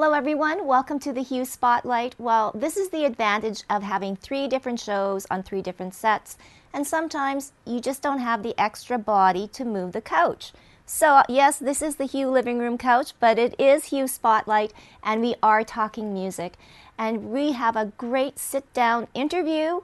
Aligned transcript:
Hello, 0.00 0.12
everyone. 0.12 0.64
Welcome 0.64 1.00
to 1.00 1.12
the 1.12 1.24
Hue 1.24 1.44
Spotlight. 1.44 2.14
Well, 2.20 2.52
this 2.54 2.76
is 2.76 2.90
the 2.90 3.04
advantage 3.04 3.64
of 3.68 3.82
having 3.82 4.14
three 4.14 4.46
different 4.46 4.78
shows 4.78 5.26
on 5.28 5.42
three 5.42 5.60
different 5.60 5.92
sets, 5.92 6.38
and 6.72 6.86
sometimes 6.86 7.50
you 7.66 7.80
just 7.80 8.00
don't 8.00 8.20
have 8.20 8.44
the 8.44 8.54
extra 8.56 8.96
body 8.96 9.48
to 9.48 9.64
move 9.64 9.90
the 9.90 10.00
couch. 10.00 10.52
So, 10.86 11.22
yes, 11.28 11.58
this 11.58 11.82
is 11.82 11.96
the 11.96 12.04
Hue 12.04 12.30
Living 12.30 12.60
Room 12.60 12.78
Couch, 12.78 13.12
but 13.18 13.40
it 13.40 13.58
is 13.58 13.86
Hue 13.86 14.06
Spotlight, 14.06 14.72
and 15.02 15.20
we 15.20 15.34
are 15.42 15.64
talking 15.64 16.14
music. 16.14 16.52
And 16.96 17.32
we 17.32 17.50
have 17.50 17.74
a 17.74 17.92
great 17.98 18.38
sit 18.38 18.72
down 18.72 19.08
interview, 19.14 19.80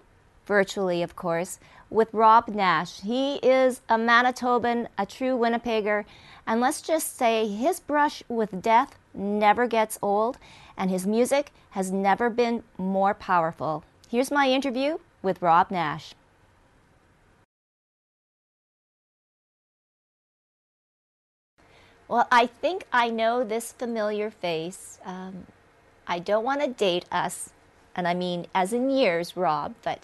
virtually, 0.47 1.03
of 1.03 1.17
course, 1.17 1.59
with 1.91 2.09
Robb 2.13 2.47
Nash. 2.47 3.01
He 3.01 3.37
is 3.37 3.81
a 3.89 3.97
Manitoban, 3.97 4.87
a 4.97 5.07
true 5.07 5.37
Winnipegger, 5.37 6.05
and 6.47 6.61
let's 6.61 6.83
just 6.83 7.17
say 7.17 7.47
his 7.47 7.81
brush 7.81 8.23
with 8.29 8.63
death 8.63 8.97
never 9.15 9.67
gets 9.67 9.99
old, 10.03 10.39
and 10.77 10.91
his 10.91 11.07
music 11.07 11.53
has 11.71 11.91
never 11.91 12.29
been 12.31 12.63
more 12.77 13.15
powerful. 13.15 13.85
Here's 14.11 14.31
my 14.31 14.49
interview 14.49 14.99
with 15.23 15.43
Robb 15.43 15.71
Nash. 15.71 16.15
Well, 22.07 22.29
I 22.31 22.47
think 22.47 22.87
I 22.93 23.09
know 23.09 23.43
this 23.43 23.73
familiar 23.73 24.31
face. 24.31 24.99
Um, 25.05 25.47
I 26.07 26.19
don't 26.19 26.45
want 26.45 26.61
to 26.61 26.69
date 26.69 27.07
us, 27.11 27.51
and 27.97 28.07
I 28.07 28.13
mean 28.13 28.47
as 28.55 28.73
in 28.73 28.91
years, 28.91 29.37
Robb, 29.37 29.75
but 29.83 30.01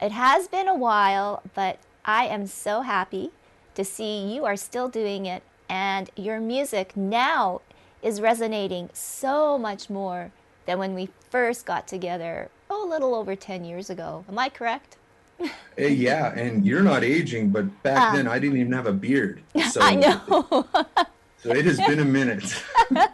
it 0.00 0.12
has 0.12 0.46
been 0.46 0.68
a 0.68 0.74
while, 0.74 1.42
but 1.54 1.78
I 2.04 2.26
am 2.26 2.46
so 2.46 2.82
happy 2.82 3.30
to 3.74 3.84
see 3.84 4.34
you 4.34 4.44
are 4.44 4.56
still 4.56 4.88
doing 4.88 5.26
it, 5.26 5.42
and 5.68 6.10
your 6.16 6.40
music 6.40 6.96
now 6.96 7.60
is 8.02 8.20
resonating 8.20 8.90
so 8.92 9.58
much 9.58 9.90
more 9.90 10.30
than 10.66 10.78
when 10.78 10.94
we 10.94 11.08
first 11.30 11.66
got 11.66 11.86
together, 11.88 12.50
oh, 12.70 12.86
a 12.86 12.88
little 12.88 13.14
over 13.14 13.34
10 13.34 13.64
years 13.64 13.90
ago. 13.90 14.24
Am 14.28 14.38
I 14.38 14.48
correct? 14.48 14.96
Uh, 15.40 15.46
yeah, 15.76 16.32
and 16.34 16.66
you're 16.66 16.82
not 16.82 17.04
aging, 17.04 17.50
but 17.50 17.82
back 17.82 18.12
uh, 18.12 18.16
then 18.16 18.26
I 18.26 18.38
didn't 18.38 18.58
even 18.58 18.72
have 18.72 18.86
a 18.86 18.92
beard. 18.92 19.42
So 19.70 19.80
I 19.80 19.94
know. 19.94 20.66
so 21.38 21.50
it 21.50 21.64
has 21.66 21.78
been 21.78 22.00
a 22.00 22.04
minute. 22.04 22.64
well, 22.90 23.10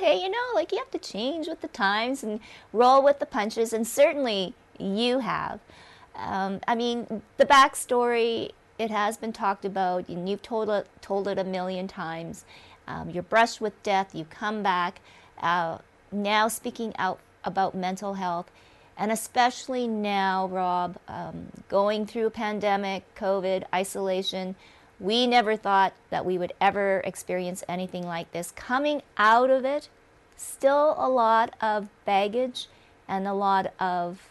hey, 0.00 0.20
you 0.20 0.30
know, 0.30 0.44
like 0.54 0.72
you 0.72 0.78
have 0.78 0.90
to 0.90 0.98
change 0.98 1.48
with 1.48 1.60
the 1.60 1.68
times 1.68 2.22
and 2.22 2.40
roll 2.72 3.02
with 3.02 3.18
the 3.18 3.26
punches, 3.26 3.72
and 3.72 3.86
certainly 3.86 4.54
you 4.78 5.18
have. 5.18 5.60
Um, 6.16 6.60
I 6.66 6.74
mean, 6.74 7.22
the 7.36 7.46
backstory, 7.46 8.50
it 8.80 8.90
has 8.90 9.18
been 9.18 9.32
talked 9.32 9.66
about, 9.66 10.08
and 10.08 10.26
you've 10.26 10.40
told 10.40 10.70
it, 10.70 10.86
told 11.02 11.28
it 11.28 11.38
a 11.38 11.44
million 11.44 11.86
times. 11.86 12.46
Um, 12.88 13.10
you're 13.10 13.22
brushed 13.22 13.60
with 13.60 13.80
death, 13.82 14.14
you 14.14 14.24
come 14.24 14.62
back, 14.62 15.00
uh, 15.42 15.78
now 16.10 16.48
speaking 16.48 16.94
out 16.98 17.18
about 17.44 17.74
mental 17.74 18.14
health, 18.14 18.50
and 18.96 19.12
especially 19.12 19.86
now, 19.86 20.46
Robb, 20.46 20.96
um, 21.08 21.48
going 21.68 22.06
through 22.06 22.30
pandemic, 22.30 23.04
COVID, 23.14 23.64
isolation. 23.74 24.56
We 24.98 25.26
never 25.26 25.56
thought 25.56 25.92
that 26.08 26.24
we 26.24 26.38
would 26.38 26.54
ever 26.58 27.02
experience 27.04 27.62
anything 27.68 28.06
like 28.06 28.32
this. 28.32 28.50
Coming 28.50 29.02
out 29.18 29.50
of 29.50 29.66
it, 29.66 29.90
still 30.38 30.94
a 30.96 31.08
lot 31.08 31.54
of 31.60 31.88
baggage 32.06 32.66
and 33.06 33.28
a 33.28 33.34
lot 33.34 33.74
of 33.78 34.26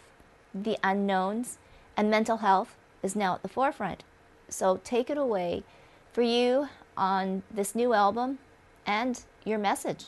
the 0.52 0.76
unknowns, 0.82 1.58
and 1.96 2.10
mental 2.10 2.38
health 2.38 2.74
is 3.00 3.14
now 3.14 3.34
at 3.34 3.42
the 3.42 3.48
forefront. 3.48 4.02
So 4.52 4.80
take 4.84 5.10
it 5.10 5.18
away 5.18 5.62
for 6.12 6.22
you 6.22 6.68
on 6.96 7.42
this 7.50 7.74
new 7.74 7.94
album 7.94 8.38
and 8.86 9.22
your 9.44 9.58
message. 9.58 10.06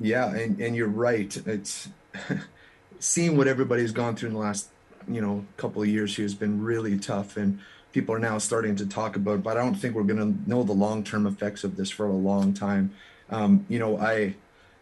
Yeah, 0.00 0.34
and, 0.34 0.60
and 0.60 0.76
you're 0.76 0.88
right. 0.88 1.36
It's 1.46 1.88
seeing 3.00 3.36
what 3.36 3.48
everybody's 3.48 3.92
gone 3.92 4.16
through 4.16 4.28
in 4.28 4.34
the 4.34 4.40
last, 4.40 4.68
you 5.08 5.20
know, 5.20 5.44
couple 5.56 5.82
of 5.82 5.88
years 5.88 6.16
here 6.16 6.24
has 6.24 6.34
been 6.34 6.62
really 6.62 6.98
tough 6.98 7.36
and 7.36 7.58
people 7.92 8.14
are 8.14 8.18
now 8.18 8.36
starting 8.36 8.76
to 8.76 8.86
talk 8.86 9.16
about, 9.16 9.42
but 9.42 9.56
I 9.56 9.60
don't 9.60 9.74
think 9.74 9.94
we're 9.94 10.02
going 10.02 10.34
to 10.44 10.50
know 10.50 10.62
the 10.62 10.72
long-term 10.72 11.26
effects 11.26 11.64
of 11.64 11.76
this 11.76 11.90
for 11.90 12.06
a 12.06 12.12
long 12.12 12.52
time. 12.52 12.90
Um, 13.30 13.64
you 13.70 13.78
know, 13.78 13.98
I, 13.98 14.34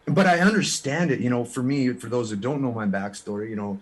but 0.05 0.25
I 0.25 0.39
understand 0.39 1.11
it, 1.11 1.21
you 1.21 1.29
know, 1.29 1.45
for 1.45 1.63
me, 1.63 1.93
for 1.93 2.07
those 2.07 2.29
who 2.29 2.35
don't 2.35 2.61
know 2.61 2.73
my 2.73 2.85
backstory, 2.85 3.49
you 3.49 3.55
know, 3.55 3.79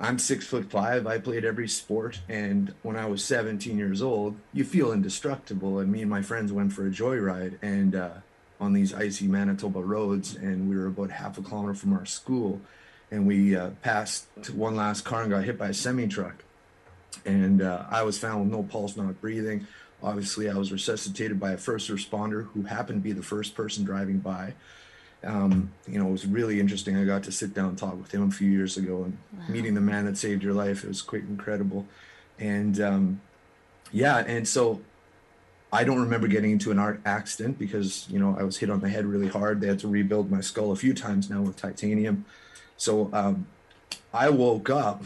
I'm 0.00 0.18
six 0.18 0.46
foot 0.46 0.70
five. 0.70 1.06
I 1.06 1.18
played 1.18 1.44
every 1.44 1.68
sport. 1.68 2.20
And 2.28 2.74
when 2.82 2.96
I 2.96 3.04
was 3.04 3.22
17 3.22 3.76
years 3.76 4.00
old, 4.00 4.36
you 4.54 4.64
feel 4.64 4.92
indestructible. 4.92 5.78
And 5.78 5.92
me 5.92 6.00
and 6.00 6.10
my 6.10 6.22
friends 6.22 6.52
went 6.52 6.72
for 6.72 6.86
a 6.86 6.90
joyride 6.90 7.58
and 7.60 7.94
uh, 7.94 8.10
on 8.58 8.72
these 8.72 8.94
icy 8.94 9.28
Manitoba 9.28 9.80
roads. 9.80 10.34
And 10.34 10.70
we 10.70 10.76
were 10.76 10.86
about 10.86 11.10
half 11.10 11.36
a 11.36 11.42
kilometer 11.42 11.74
from 11.74 11.92
our 11.92 12.06
school. 12.06 12.62
And 13.10 13.26
we 13.26 13.54
uh, 13.54 13.70
passed 13.82 14.26
one 14.54 14.74
last 14.74 15.04
car 15.04 15.22
and 15.22 15.30
got 15.30 15.44
hit 15.44 15.58
by 15.58 15.68
a 15.68 15.74
semi 15.74 16.06
truck. 16.06 16.44
And 17.26 17.60
uh, 17.60 17.84
I 17.90 18.02
was 18.02 18.18
found 18.18 18.40
with 18.40 18.52
no 18.52 18.62
pulse, 18.62 18.96
not 18.96 19.20
breathing. 19.20 19.66
Obviously, 20.02 20.48
I 20.48 20.54
was 20.54 20.72
resuscitated 20.72 21.38
by 21.38 21.52
a 21.52 21.58
first 21.58 21.90
responder 21.90 22.46
who 22.54 22.62
happened 22.62 23.02
to 23.02 23.04
be 23.04 23.12
the 23.12 23.22
first 23.22 23.54
person 23.54 23.84
driving 23.84 24.18
by 24.18 24.54
um, 25.24 25.72
you 25.86 25.98
know, 25.98 26.08
it 26.08 26.12
was 26.12 26.26
really 26.26 26.60
interesting. 26.60 26.96
I 26.96 27.04
got 27.04 27.22
to 27.24 27.32
sit 27.32 27.54
down 27.54 27.70
and 27.70 27.78
talk 27.78 27.98
with 28.00 28.12
him 28.12 28.28
a 28.28 28.30
few 28.30 28.50
years 28.50 28.76
ago 28.76 29.04
and 29.04 29.18
wow. 29.36 29.44
meeting 29.48 29.74
the 29.74 29.80
man 29.80 30.06
that 30.06 30.16
saved 30.16 30.42
your 30.42 30.54
life. 30.54 30.84
It 30.84 30.88
was 30.88 31.02
quite 31.02 31.22
incredible. 31.22 31.86
And 32.38 32.80
um, 32.80 33.20
yeah, 33.92 34.18
and 34.18 34.48
so 34.48 34.80
I 35.72 35.84
don't 35.84 36.00
remember 36.00 36.26
getting 36.26 36.50
into 36.52 36.70
an 36.70 36.78
art 36.78 37.00
accident 37.04 37.58
because, 37.58 38.06
you 38.08 38.18
know, 38.18 38.36
I 38.38 38.42
was 38.42 38.58
hit 38.58 38.70
on 38.70 38.80
the 38.80 38.88
head 38.88 39.06
really 39.06 39.28
hard. 39.28 39.60
They 39.60 39.68
had 39.68 39.78
to 39.80 39.88
rebuild 39.88 40.30
my 40.30 40.40
skull 40.40 40.72
a 40.72 40.76
few 40.76 40.94
times 40.94 41.28
now 41.28 41.42
with 41.42 41.56
titanium. 41.56 42.24
So 42.76 43.10
um, 43.12 43.46
I 44.12 44.30
woke 44.30 44.70
up, 44.70 45.04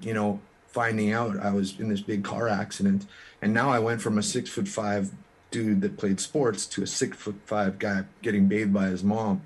you 0.00 0.12
know, 0.12 0.40
finding 0.68 1.12
out 1.12 1.38
I 1.38 1.52
was 1.52 1.80
in 1.80 1.88
this 1.88 2.00
big 2.00 2.22
car 2.22 2.48
accident. 2.48 3.06
And 3.40 3.54
now 3.54 3.70
I 3.70 3.78
went 3.78 4.02
from 4.02 4.18
a 4.18 4.22
six 4.22 4.50
foot 4.50 4.68
five 4.68 5.10
dude 5.54 5.82
that 5.82 5.96
played 5.96 6.18
sports 6.18 6.66
to 6.66 6.82
a 6.82 6.86
six 6.86 7.16
foot 7.16 7.36
five 7.46 7.78
guy 7.78 8.02
getting 8.22 8.48
bathed 8.48 8.74
by 8.74 8.86
his 8.86 9.04
mom. 9.04 9.42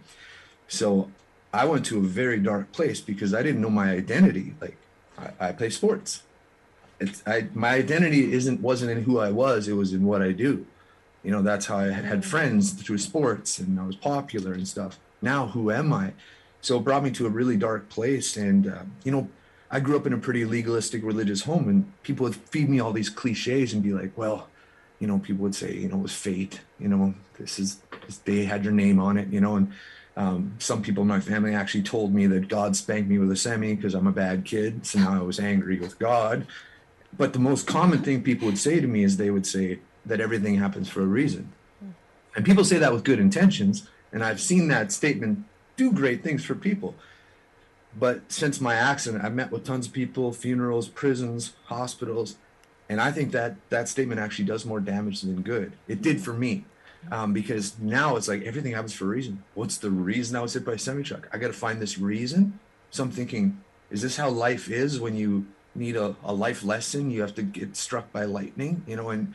So 0.67 1.11
I 1.53 1.67
went 1.67 1.85
to 1.87 1.99
a 1.99 2.01
very 2.01 2.39
dark 2.39 2.73
place 2.73 2.99
because 3.03 3.35
I 3.35 3.43
didn't 3.43 3.61
know 3.61 3.69
my 3.69 3.91
identity. 3.93 4.55
Like 4.59 4.79
I, 5.19 5.49
I 5.49 5.53
play 5.53 5.69
sports. 5.69 6.23
It's 6.99 7.23
I 7.27 7.49
my 7.53 7.75
identity 7.75 8.33
isn't 8.33 8.63
wasn't 8.63 8.91
in 8.91 9.03
who 9.03 9.19
I 9.19 9.31
was, 9.31 9.69
it 9.69 9.75
was 9.75 9.93
in 9.93 10.05
what 10.07 10.23
I 10.23 10.33
do. 10.33 10.67
You 11.23 11.31
know, 11.31 11.43
that's 11.43 11.67
how 11.67 11.77
I 11.77 11.89
had 11.89 12.25
friends 12.25 12.73
through 12.73 12.99
sports 12.99 13.59
and 13.59 13.79
I 13.79 13.85
was 13.85 13.97
popular 13.97 14.55
and 14.55 14.67
stuff. 14.67 14.99
Now 15.21 15.49
who 15.49 15.71
am 15.71 15.93
I? 15.93 16.15
So 16.63 16.79
it 16.79 16.85
brought 16.85 17.05
me 17.05 17.11
to 17.13 17.27
a 17.27 17.31
really 17.31 17.59
dark 17.59 17.91
place. 17.91 18.35
And 18.39 18.67
uh, 18.67 18.85
you 19.05 19.13
know, 19.13 19.29
I 19.71 19.81
grew 19.81 19.97
up 19.97 20.07
in 20.07 20.15
a 20.15 20.19
pretty 20.19 20.47
legalistic 20.47 21.05
religious 21.05 21.43
home 21.43 21.69
and 21.69 21.93
people 22.03 22.25
would 22.25 22.37
feed 22.37 22.71
me 22.71 22.81
all 22.81 22.95
these 22.95 23.11
cliches 23.11 23.75
and 23.75 23.83
be 23.83 23.93
like, 23.93 24.13
well, 24.17 24.49
you 24.99 25.07
know, 25.07 25.19
people 25.19 25.43
would 25.43 25.55
say, 25.55 25.75
you 25.75 25.89
know, 25.89 25.97
it 25.97 26.03
was 26.03 26.15
fate, 26.15 26.61
you 26.79 26.89
know, 26.89 27.15
this 27.39 27.59
is, 27.59 27.81
day 28.25 28.45
had 28.45 28.65
your 28.65 28.73
name 28.73 28.99
on 28.99 29.17
it, 29.17 29.29
you 29.29 29.41
know, 29.41 29.57
and 29.57 29.73
um, 30.17 30.55
some 30.59 30.83
people 30.83 31.03
in 31.03 31.09
my 31.09 31.21
family 31.21 31.55
actually 31.55 31.85
told 31.85 32.13
me 32.13 32.27
that 32.27 32.49
God 32.49 32.75
spanked 32.75 33.09
me 33.09 33.19
with 33.19 33.31
a 33.31 33.37
semi 33.37 33.75
because 33.75 33.95
I'm 33.95 34.09
a 34.09 34.13
bad 34.13 34.45
kid. 34.45 34.85
So 34.85 34.99
now 34.99 35.15
I 35.15 35.23
was 35.23 35.39
angry 35.39 35.79
with 35.79 35.97
God. 36.01 36.45
But 37.17 37.33
the 37.33 37.39
most 37.39 37.69
common 37.69 38.03
thing 38.03 38.25
people 38.25 38.47
would 38.47 38.59
say 38.59 38.81
to 38.81 38.87
me 38.89 39.05
is 39.05 39.17
they 39.17 39.31
would 39.31 39.47
say 39.47 39.79
that 40.05 40.21
everything 40.21 40.57
happens 40.57 40.89
for 40.89 41.03
a 41.03 41.07
reason. 41.07 41.53
And 42.35 42.45
people 42.45 42.65
say 42.65 42.79
that 42.79 42.93
with 42.93 43.05
good 43.05 43.21
intentions. 43.21 43.89
And 44.13 44.25
I've 44.25 44.41
seen 44.41 44.67
that 44.69 44.91
statement 44.91 45.45
do 45.77 45.93
great 45.93 46.25
things 46.25 46.45
for 46.45 46.57
people. 46.57 46.97
But 47.97 48.31
since 48.31 48.61
my 48.61 48.75
accident, 48.75 49.25
I've 49.25 49.35
met 49.35 49.53
with 49.53 49.65
tons 49.65 49.87
of 49.87 49.93
people, 49.93 50.33
funerals, 50.33 50.89
prisons, 50.89 51.55
hospitals, 51.67 52.37
and 52.89 53.01
I 53.01 53.13
think 53.13 53.33
that 53.33 53.57
that 53.69 53.89
statement 53.89 54.21
actually 54.21 54.47
does 54.47 54.65
more 54.65 54.81
damage 54.81 55.21
than 55.21 55.43
good. 55.43 55.73
It 55.87 56.03
did 56.03 56.23
for 56.23 56.33
me. 56.33 56.65
Um, 57.13 57.33
because 57.33 57.79
now 57.79 58.17
it's 58.17 58.27
like 58.27 58.43
everything 58.43 58.73
happens 58.73 58.93
for 58.93 59.05
a 59.05 59.09
reason. 59.09 59.43
What's 59.55 59.79
the 59.79 59.91
reason 59.91 60.37
I 60.37 60.41
was 60.41 60.55
hit 60.55 60.65
by 60.65 60.73
a 60.73 60.79
semi 60.79 61.03
truck? 61.03 61.29
I 61.33 61.39
got 61.39 61.47
to 61.47 61.53
find 61.53 61.81
this 61.81 61.99
reason. 61.99 62.59
So 62.91 63.05
I'm 63.05 63.11
thinking, 63.11 63.61
is 63.91 64.03
this 64.03 64.17
how 64.17 64.31
life 64.31 64.69
is 64.69 64.99
when 64.99 65.17
you 65.17 65.47
need 65.75 65.97
a, 65.97 66.17
a 66.25 66.35
life 66.35 66.65
lesson? 66.65 67.11
You 67.11 67.21
have 67.21 67.35
to 67.37 67.43
get 67.43 67.77
struck 67.77 68.13
by 68.13 68.25
lightning, 68.25 68.83
you 68.87 68.97
know? 68.97 69.11
And 69.11 69.35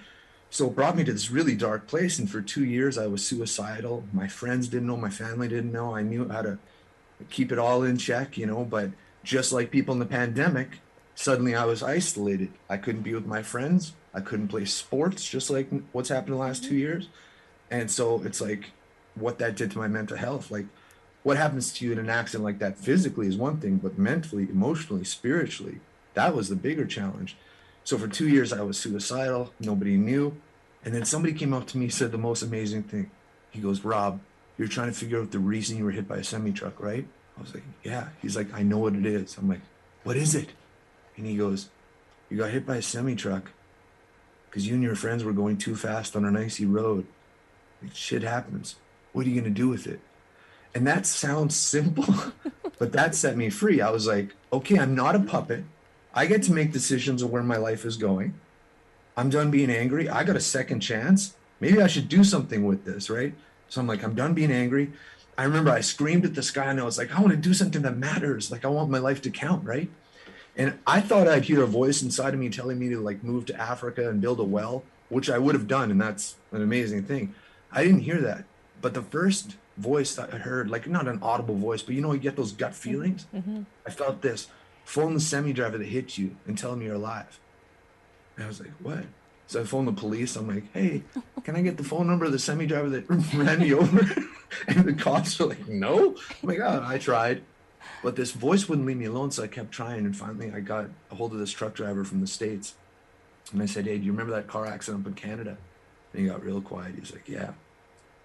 so 0.49 0.67
it 0.67 0.75
brought 0.75 0.95
me 0.95 1.03
to 1.06 1.13
this 1.13 1.31
really 1.31 1.56
dark 1.56 1.88
place. 1.88 2.19
And 2.19 2.29
for 2.29 2.41
two 2.41 2.65
years, 2.65 2.97
I 2.97 3.07
was 3.07 3.25
suicidal. 3.25 4.03
My 4.11 4.27
friends 4.27 4.67
didn't 4.67 4.88
know, 4.88 4.97
my 4.97 5.09
family 5.09 5.47
didn't 5.47 5.71
know. 5.71 5.95
I 5.95 6.01
knew 6.01 6.27
how 6.27 6.41
to 6.41 6.59
keep 7.29 7.51
it 7.51 7.59
all 7.59 7.83
in 7.83 7.97
check, 7.97 8.38
you 8.38 8.45
know? 8.45 8.65
But 8.65 8.91
just 9.23 9.53
like 9.53 9.71
people 9.71 9.94
in 9.94 9.99
the 9.99 10.06
pandemic, 10.06 10.79
suddenly 11.23 11.55
I 11.55 11.63
was 11.63 11.81
isolated. 11.81 12.49
I 12.69 12.75
couldn't 12.75 13.03
be 13.03 13.13
with 13.13 13.25
my 13.25 13.41
friends. 13.41 13.93
I 14.13 14.19
couldn't 14.19 14.49
play 14.49 14.65
sports, 14.65 15.27
just 15.27 15.49
like 15.49 15.69
what's 15.93 16.09
happened 16.09 16.33
the 16.33 16.39
last 16.39 16.65
two 16.65 16.75
years. 16.75 17.07
And 17.71 17.89
so 17.89 18.21
it's 18.23 18.41
like 18.41 18.71
what 19.15 19.39
that 19.39 19.55
did 19.55 19.71
to 19.71 19.77
my 19.77 19.87
mental 19.87 20.17
health. 20.17 20.51
Like 20.51 20.65
what 21.23 21.37
happens 21.37 21.71
to 21.73 21.85
you 21.85 21.93
in 21.93 21.97
an 21.97 22.09
accident 22.09 22.43
like 22.43 22.59
that 22.59 22.77
physically 22.77 23.27
is 23.27 23.37
one 23.37 23.61
thing, 23.61 23.77
but 23.77 23.97
mentally, 23.97 24.43
emotionally, 24.43 25.05
spiritually, 25.05 25.79
that 26.13 26.35
was 26.35 26.49
the 26.49 26.57
bigger 26.57 26.85
challenge. 26.85 27.37
So 27.85 27.97
for 27.97 28.09
two 28.09 28.27
years, 28.27 28.51
I 28.51 28.61
was 28.61 28.77
suicidal. 28.77 29.53
Nobody 29.61 29.95
knew. 29.95 30.35
And 30.83 30.93
then 30.93 31.05
somebody 31.05 31.33
came 31.33 31.53
up 31.53 31.67
to 31.67 31.77
me, 31.77 31.87
said 31.87 32.11
the 32.11 32.17
most 32.17 32.43
amazing 32.43 32.83
thing. 32.83 33.09
He 33.49 33.61
goes, 33.61 33.85
Robb, 33.85 34.19
You're 34.57 34.67
trying 34.67 34.91
to 34.91 34.93
figure 34.93 35.21
out 35.21 35.31
the 35.31 35.39
reason 35.39 35.77
you 35.77 35.85
were 35.85 35.91
hit 35.91 36.07
by 36.07 36.17
a 36.17 36.23
semi 36.23 36.51
truck, 36.51 36.81
right? 36.81 37.07
I 37.37 37.41
was 37.41 37.53
like, 37.53 37.63
Yeah. 37.81 38.09
He's 38.21 38.35
like, 38.35 38.53
I 38.53 38.61
know 38.61 38.79
what 38.79 38.93
it 38.93 39.05
is. 39.05 39.37
I'm 39.37 39.47
like, 39.47 39.61
What 40.03 40.17
is 40.17 40.35
it? 40.35 40.49
And 41.18 41.25
he 41.25 41.38
goes, 41.38 41.69
You 42.30 42.38
got 42.38 42.51
hit 42.51 42.65
by 42.65 42.77
a 42.77 42.81
semi 42.81 43.15
truck 43.15 43.51
because 44.50 44.68
you 44.68 44.75
and 44.75 44.83
your 44.83 44.95
friends 44.95 45.24
were 45.24 45.33
going 45.33 45.57
too 45.57 45.75
fast 45.75 46.15
on 46.15 46.25
an 46.25 46.38
icy 46.38 46.65
road. 46.65 47.06
Like, 47.81 47.95
shit 47.95 48.21
happens. 48.21 48.75
What 49.12 49.25
are 49.25 49.30
you 49.30 49.42
going 49.42 49.54
to 49.54 49.62
do 49.62 49.69
with 49.69 49.88
it? 49.88 50.00
And 50.75 50.86
that 50.88 51.06
sounds 51.06 51.56
simple, 51.56 52.06
but 52.80 52.92
that 52.94 53.15
set 53.15 53.38
me 53.38 53.50
free. 53.50 53.81
I 53.81 53.92
was 53.92 54.07
like, 54.07 54.33
okay, 54.51 54.77
I'm 54.80 54.95
not 54.95 55.15
a 55.15 55.19
puppet. 55.19 55.63
I 56.13 56.25
get 56.25 56.44
to 56.44 56.54
make 56.54 56.71
decisions 56.71 57.21
of 57.21 57.31
where 57.31 57.44
my 57.44 57.57
life 57.57 57.86
is 57.86 57.98
going. 57.98 58.36
I'm 59.18 59.30
done 59.30 59.51
being 59.51 59.69
angry. 59.69 60.09
I 60.09 60.24
got 60.24 60.36
a 60.36 60.42
second 60.42 60.80
chance. 60.80 61.36
Maybe 61.59 61.81
I 61.81 61.88
should 61.88 62.09
do 62.09 62.24
something 62.24 62.66
with 62.66 62.86
this, 62.86 63.09
right? 63.09 63.33
So 63.69 63.81
I'm 63.81 63.88
like, 63.88 64.04
I'm 64.04 64.16
done 64.16 64.33
being 64.33 64.51
angry. 64.51 64.92
I 65.38 65.45
remember 65.45 65.71
I 65.71 65.81
screamed 65.81 66.25
at 66.25 66.36
the 66.36 66.44
sky 66.44 66.66
and 66.66 66.80
I 66.80 66.83
was 66.83 66.98
like, 66.98 67.12
I 67.16 67.19
want 67.19 67.31
to 67.31 67.38
do 67.38 67.54
something 67.54 67.81
that 67.83 67.98
matters. 67.98 68.51
Like, 68.51 68.66
I 68.66 68.68
want 68.68 68.89
my 68.89 69.00
life 69.00 69.21
to 69.24 69.31
count, 69.31 69.66
right? 69.66 69.89
And 70.55 70.77
I 70.85 71.01
thought 71.01 71.27
I'd 71.27 71.45
hear 71.45 71.63
a 71.63 71.67
voice 71.67 72.01
inside 72.03 72.33
of 72.33 72.39
me 72.39 72.50
telling 72.50 72.79
me 72.79 72.89
to 72.89 73.00
like 73.00 73.23
move 73.23 73.45
to 73.47 73.59
Africa 73.59 74.09
and 74.09 74.21
build 74.21 74.39
a 74.39 74.44
well, 74.44 74.83
which 75.09 75.29
I 75.29 75.38
would 75.38 75.55
have 75.55 75.67
done. 75.67 75.89
And 75.89 76.00
that's 76.00 76.35
an 76.51 76.61
amazing 76.61 77.03
thing. 77.03 77.33
I 77.71 77.83
didn't 77.83 78.01
hear 78.01 78.21
that. 78.21 78.45
But 78.81 78.94
the 78.94 79.01
first 79.01 79.55
voice 79.77 80.15
that 80.15 80.33
I 80.33 80.38
heard, 80.38 80.69
like 80.69 80.88
not 80.88 81.07
an 81.07 81.19
audible 81.21 81.55
voice, 81.55 81.81
but 81.81 81.95
you 81.95 82.01
know, 82.01 82.13
you 82.13 82.19
get 82.19 82.35
those 82.35 82.51
gut 82.51 82.75
feelings. 82.75 83.25
Mm-hmm. 83.33 83.63
I 83.88 83.89
felt 83.89 84.21
this 84.21 84.47
phone 84.85 85.13
the 85.13 85.19
semi 85.19 85.53
driver 85.53 85.77
that 85.77 85.88
hit 85.88 86.17
you 86.17 86.35
and 86.45 86.57
tell 86.57 86.73
him 86.73 86.81
you're 86.81 86.95
alive. 86.95 87.39
And 88.35 88.45
I 88.45 88.47
was 88.47 88.59
like, 88.59 88.71
what? 88.81 89.06
So 89.47 89.61
I 89.61 89.63
phoned 89.65 89.88
the 89.88 89.94
police. 89.94 90.35
I'm 90.35 90.47
like, 90.47 90.71
hey, 90.73 91.03
can 91.44 91.56
I 91.56 91.61
get 91.61 91.77
the 91.77 91.83
phone 91.83 92.07
number 92.07 92.25
of 92.25 92.31
the 92.31 92.39
semi 92.39 92.65
driver 92.65 92.89
that 92.89 93.06
ran 93.33 93.59
me 93.59 93.73
over? 93.73 93.99
and 94.67 94.85
the 94.85 94.94
cops 94.94 95.38
were 95.39 95.47
like, 95.47 95.67
no. 95.67 96.15
I'm 96.41 96.49
like, 96.49 96.59
oh, 96.59 96.83
I 96.85 96.97
tried. 96.97 97.44
But 98.01 98.15
this 98.15 98.31
voice 98.31 98.68
wouldn't 98.68 98.88
leave 98.88 98.97
me 98.97 99.06
alone. 99.06 99.31
So 99.31 99.44
I 99.44 99.47
kept 99.47 99.71
trying. 99.71 100.06
And 100.06 100.15
finally, 100.15 100.51
I 100.53 100.59
got 100.59 100.88
a 101.12 101.15
hold 101.15 101.33
of 101.33 101.39
this 101.39 101.51
truck 101.51 101.74
driver 101.74 102.03
from 102.03 102.21
the 102.21 102.27
States. 102.27 102.75
And 103.51 103.62
I 103.62 103.65
said, 103.65 103.85
hey, 103.85 103.97
do 103.97 104.06
you 104.06 104.12
remember 104.12 104.33
that 104.33 104.47
car 104.47 104.65
accident 104.65 105.06
up 105.06 105.07
in 105.07 105.13
Canada? 105.15 105.57
And 106.12 106.21
he 106.21 106.27
got 106.27 106.44
real 106.44 106.62
quiet. 106.62 106.95
He's 106.97 107.12
like, 107.12 107.27
yeah. 107.27 107.51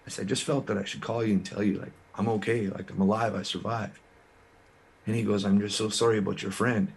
I 0.07 0.11
said, 0.11 0.25
I 0.25 0.29
just 0.29 0.45
felt 0.45 0.67
that 0.67 0.79
I 0.79 0.85
should 0.85 1.01
call 1.01 1.25
you 1.25 1.35
and 1.35 1.45
tell 1.45 1.63
you, 1.63 1.79
like, 1.79 1.93
I'm 2.15 2.29
okay. 2.29 2.69
Like, 2.69 2.91
I'm 2.91 3.01
alive. 3.01 3.35
I 3.35 3.43
survived. 3.43 3.99
And 5.07 5.17
he 5.17 5.23
goes, 5.23 5.45
I'm 5.45 5.61
just 5.61 5.77
so 5.77 5.89
sorry 5.89 6.19
about 6.19 6.43
your 6.43 6.53
friend. 6.53 6.93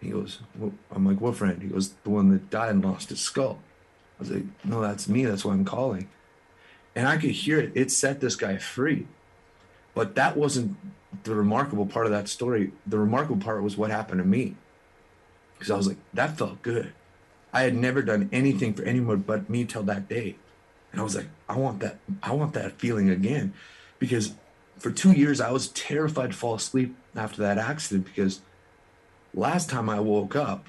He 0.00 0.10
goes, 0.10 0.40
well, 0.58 0.72
I'm 0.90 1.06
like, 1.06 1.20
what 1.20 1.36
friend? 1.36 1.62
He 1.62 1.68
goes, 1.68 1.94
the 2.04 2.10
one 2.10 2.30
that 2.30 2.50
died 2.50 2.70
and 2.70 2.84
lost 2.84 3.08
his 3.08 3.20
skull. 3.20 3.58
I 4.18 4.22
was 4.22 4.30
like, 4.30 4.44
no, 4.64 4.80
that's 4.80 5.08
me. 5.08 5.24
That's 5.24 5.44
why 5.44 5.52
I'm 5.52 5.64
calling. 5.64 6.08
And 6.94 7.08
I 7.08 7.16
could 7.16 7.30
hear 7.30 7.58
it. 7.58 7.72
It 7.74 7.90
set 7.90 8.20
this 8.20 8.36
guy 8.36 8.58
free. 8.58 9.06
But 9.94 10.14
that 10.16 10.36
wasn't 10.36 10.76
the 11.22 11.34
remarkable 11.34 11.86
part 11.86 12.06
of 12.06 12.12
that 12.12 12.28
story. 12.28 12.72
The 12.86 12.98
remarkable 12.98 13.40
part 13.42 13.62
was 13.62 13.76
what 13.76 13.90
happened 13.90 14.18
to 14.18 14.24
me. 14.26 14.56
Because 15.54 15.70
I 15.70 15.76
was 15.76 15.86
like, 15.86 15.98
that 16.12 16.36
felt 16.36 16.62
good. 16.62 16.92
I 17.52 17.62
had 17.62 17.74
never 17.74 18.02
done 18.02 18.28
anything 18.32 18.74
for 18.74 18.82
anyone 18.82 19.18
but 19.18 19.48
me 19.48 19.64
till 19.64 19.84
that 19.84 20.08
day. 20.08 20.36
And 20.92 21.00
I 21.00 21.04
was 21.04 21.14
like, 21.14 21.28
I 21.48 21.56
want 21.56 21.80
that, 21.80 21.98
I 22.22 22.32
want 22.32 22.52
that 22.54 22.78
feeling 22.78 23.10
again. 23.10 23.54
Because 23.98 24.34
for 24.78 24.90
two 24.90 25.12
years 25.12 25.40
I 25.40 25.50
was 25.50 25.68
terrified 25.68 26.32
to 26.32 26.36
fall 26.36 26.54
asleep 26.54 26.96
after 27.16 27.42
that 27.42 27.58
accident 27.58 28.06
because 28.06 28.40
last 29.32 29.70
time 29.70 29.88
I 29.88 30.00
woke 30.00 30.36
up, 30.36 30.66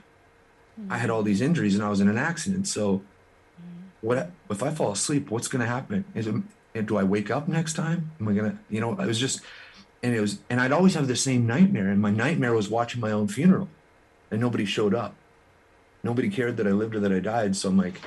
mm-hmm. 0.79 0.91
I 0.91 0.97
had 0.97 1.09
all 1.09 1.23
these 1.23 1.41
injuries 1.41 1.75
and 1.75 1.83
I 1.83 1.89
was 1.89 1.99
in 1.99 2.07
an 2.07 2.17
accident. 2.17 2.67
So 2.67 3.01
what 4.01 4.31
if 4.49 4.61
I 4.61 4.69
fall 4.69 4.91
asleep, 4.91 5.31
what's 5.31 5.47
gonna 5.47 5.65
happen? 5.65 6.05
Is 6.13 6.27
it 6.27 6.85
do 6.85 6.97
I 6.97 7.03
wake 7.03 7.31
up 7.31 7.47
next 7.47 7.73
time? 7.73 8.11
Am 8.19 8.27
I 8.27 8.33
gonna, 8.33 8.59
you 8.69 8.81
know, 8.81 8.95
I 8.99 9.05
was 9.05 9.19
just 9.19 9.41
and 10.05 10.13
it 10.13 10.21
was 10.21 10.37
and 10.51 10.61
I'd 10.61 10.71
always 10.71 10.93
have 10.93 11.07
the 11.07 11.15
same 11.15 11.47
nightmare. 11.47 11.89
And 11.89 11.99
my 11.99 12.11
nightmare 12.11 12.53
was 12.53 12.69
watching 12.69 13.01
my 13.01 13.11
own 13.11 13.27
funeral 13.27 13.67
and 14.29 14.39
nobody 14.39 14.63
showed 14.63 14.93
up. 14.93 15.15
Nobody 16.03 16.29
cared 16.29 16.57
that 16.57 16.67
I 16.67 16.71
lived 16.71 16.93
or 16.93 16.99
that 16.99 17.11
I 17.11 17.19
died. 17.19 17.55
So 17.55 17.69
I'm 17.69 17.77
like, 17.77 17.99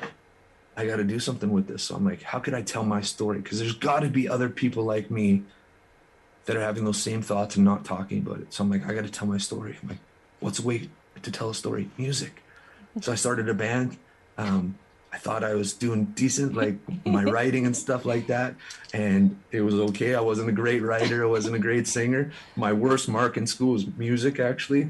I 0.76 0.86
got 0.86 0.96
to 0.98 1.04
do 1.04 1.18
something 1.18 1.50
with 1.50 1.66
this. 1.66 1.82
So 1.82 1.96
I'm 1.96 2.04
like, 2.04 2.22
how 2.22 2.38
could 2.38 2.54
I 2.54 2.62
tell 2.62 2.84
my 2.84 3.00
story? 3.00 3.40
Because 3.40 3.58
there's 3.58 3.74
got 3.74 4.00
to 4.00 4.08
be 4.08 4.28
other 4.28 4.48
people 4.48 4.84
like 4.84 5.10
me 5.10 5.42
that 6.44 6.56
are 6.56 6.60
having 6.60 6.84
those 6.84 7.02
same 7.02 7.20
thoughts 7.20 7.56
and 7.56 7.64
not 7.64 7.84
talking 7.84 8.18
about 8.18 8.38
it. 8.38 8.54
So 8.54 8.62
I'm 8.62 8.70
like, 8.70 8.86
I 8.86 8.94
got 8.94 9.04
to 9.04 9.10
tell 9.10 9.26
my 9.26 9.38
story. 9.38 9.76
I'm 9.82 9.88
like, 9.88 9.98
what's 10.38 10.60
a 10.60 10.62
way 10.62 10.88
to 11.20 11.30
tell 11.32 11.50
a 11.50 11.54
story? 11.54 11.90
Music. 11.98 12.44
So 13.00 13.10
I 13.10 13.16
started 13.16 13.48
a 13.48 13.54
band. 13.54 13.96
Um, 14.38 14.78
I 15.12 15.16
thought 15.18 15.42
I 15.42 15.54
was 15.54 15.72
doing 15.72 16.04
decent, 16.06 16.54
like 16.54 16.76
my 17.06 17.24
writing 17.24 17.66
and 17.66 17.76
stuff 17.76 18.04
like 18.04 18.26
that. 18.26 18.54
And 18.92 19.38
it 19.50 19.62
was 19.62 19.74
okay. 19.74 20.14
I 20.14 20.20
wasn't 20.20 20.48
a 20.48 20.52
great 20.52 20.82
writer. 20.82 21.24
I 21.24 21.28
wasn't 21.28 21.56
a 21.56 21.58
great 21.58 21.86
singer. 21.86 22.32
My 22.56 22.72
worst 22.72 23.08
mark 23.08 23.36
in 23.36 23.46
school 23.46 23.72
was 23.72 23.86
music, 23.96 24.38
actually. 24.38 24.88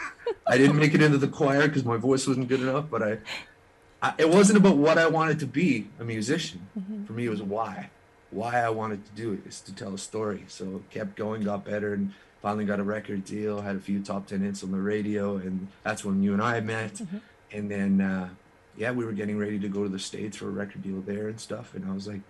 I 0.46 0.58
didn't 0.58 0.76
make 0.76 0.94
it 0.94 1.02
into 1.02 1.18
the 1.18 1.28
choir 1.28 1.66
because 1.66 1.84
my 1.84 1.96
voice 1.96 2.26
wasn't 2.26 2.48
good 2.48 2.60
enough, 2.60 2.86
but 2.88 3.02
I 3.02 3.18
I, 4.02 4.14
it 4.18 4.28
wasn't 4.28 4.58
about 4.58 4.76
what 4.76 4.98
I 4.98 5.08
wanted 5.08 5.38
to 5.40 5.46
be 5.46 5.88
a 5.98 6.04
musician. 6.04 6.66
Mm-hmm. 6.78 7.04
For 7.04 7.12
me, 7.12 7.26
it 7.26 7.30
was 7.30 7.42
why. 7.42 7.90
Why 8.30 8.60
I 8.60 8.70
wanted 8.70 9.04
to 9.06 9.12
do 9.12 9.32
it 9.32 9.46
is 9.46 9.60
to 9.62 9.74
tell 9.74 9.94
a 9.94 9.98
story. 9.98 10.44
So 10.48 10.82
kept 10.90 11.16
going, 11.16 11.42
got 11.42 11.64
better, 11.64 11.94
and 11.94 12.12
finally 12.42 12.64
got 12.64 12.80
a 12.80 12.84
record 12.84 13.24
deal. 13.24 13.62
Had 13.62 13.76
a 13.76 13.80
few 13.80 14.02
top 14.02 14.26
ten 14.26 14.42
hits 14.42 14.62
on 14.62 14.72
the 14.72 14.78
radio, 14.78 15.36
and 15.36 15.68
that's 15.82 16.04
when 16.04 16.22
you 16.22 16.32
and 16.32 16.42
I 16.42 16.60
met. 16.60 16.94
Mm-hmm. 16.94 17.16
And 17.52 17.70
then, 17.70 18.00
uh, 18.00 18.28
yeah, 18.76 18.90
we 18.90 19.04
were 19.04 19.12
getting 19.12 19.38
ready 19.38 19.58
to 19.58 19.68
go 19.68 19.82
to 19.82 19.88
the 19.88 19.98
states 19.98 20.36
for 20.36 20.48
a 20.48 20.50
record 20.50 20.82
deal 20.82 21.00
there 21.00 21.28
and 21.28 21.40
stuff. 21.40 21.74
And 21.74 21.88
I 21.88 21.94
was 21.94 22.06
like, 22.06 22.20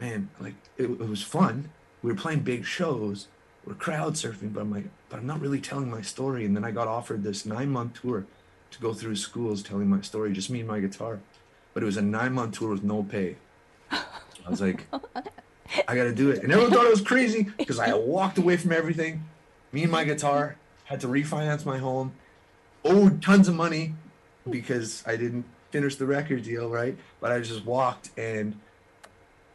man, 0.00 0.30
like 0.40 0.54
it, 0.76 0.84
it 0.84 1.08
was 1.08 1.22
fun. 1.22 1.70
We 2.02 2.10
were 2.10 2.18
playing 2.18 2.40
big 2.40 2.64
shows. 2.64 3.28
We're 3.64 3.74
crowd 3.74 4.14
surfing, 4.14 4.52
but 4.52 4.60
I'm 4.60 4.70
like, 4.70 4.84
but 5.08 5.18
I'm 5.18 5.26
not 5.26 5.40
really 5.40 5.60
telling 5.60 5.90
my 5.90 6.02
story. 6.02 6.44
And 6.44 6.54
then 6.54 6.64
I 6.64 6.70
got 6.70 6.86
offered 6.86 7.22
this 7.22 7.46
nine 7.46 7.70
month 7.70 8.02
tour 8.02 8.26
to 8.70 8.80
go 8.80 8.92
through 8.92 9.16
schools 9.16 9.62
telling 9.62 9.88
my 9.88 10.02
story, 10.02 10.32
just 10.32 10.50
me 10.50 10.60
and 10.60 10.68
my 10.68 10.80
guitar. 10.80 11.20
But 11.72 11.82
it 11.82 11.86
was 11.86 11.96
a 11.96 12.02
nine 12.02 12.34
month 12.34 12.58
tour 12.58 12.70
with 12.70 12.84
no 12.84 13.02
pay. 13.02 13.36
I 13.90 14.50
was 14.50 14.60
like, 14.60 14.86
I 15.88 15.96
got 15.96 16.04
to 16.04 16.14
do 16.14 16.30
it. 16.30 16.42
And 16.42 16.52
everyone 16.52 16.72
thought 16.72 16.84
it 16.84 16.90
was 16.90 17.00
crazy 17.00 17.44
because 17.56 17.78
I 17.78 17.94
walked 17.94 18.36
away 18.36 18.56
from 18.56 18.72
everything. 18.72 19.24
Me 19.72 19.82
and 19.82 19.90
my 19.90 20.04
guitar 20.04 20.56
had 20.84 21.00
to 21.00 21.08
refinance 21.08 21.64
my 21.64 21.78
home, 21.78 22.12
owed 22.84 23.22
tons 23.22 23.48
of 23.48 23.54
money 23.54 23.94
because 24.48 25.02
I 25.06 25.16
didn't 25.16 25.46
finish 25.74 25.96
the 25.96 26.06
record 26.06 26.44
deal, 26.44 26.68
right? 26.68 26.96
But 27.20 27.32
I 27.32 27.40
just 27.40 27.64
walked 27.64 28.16
and 28.16 28.54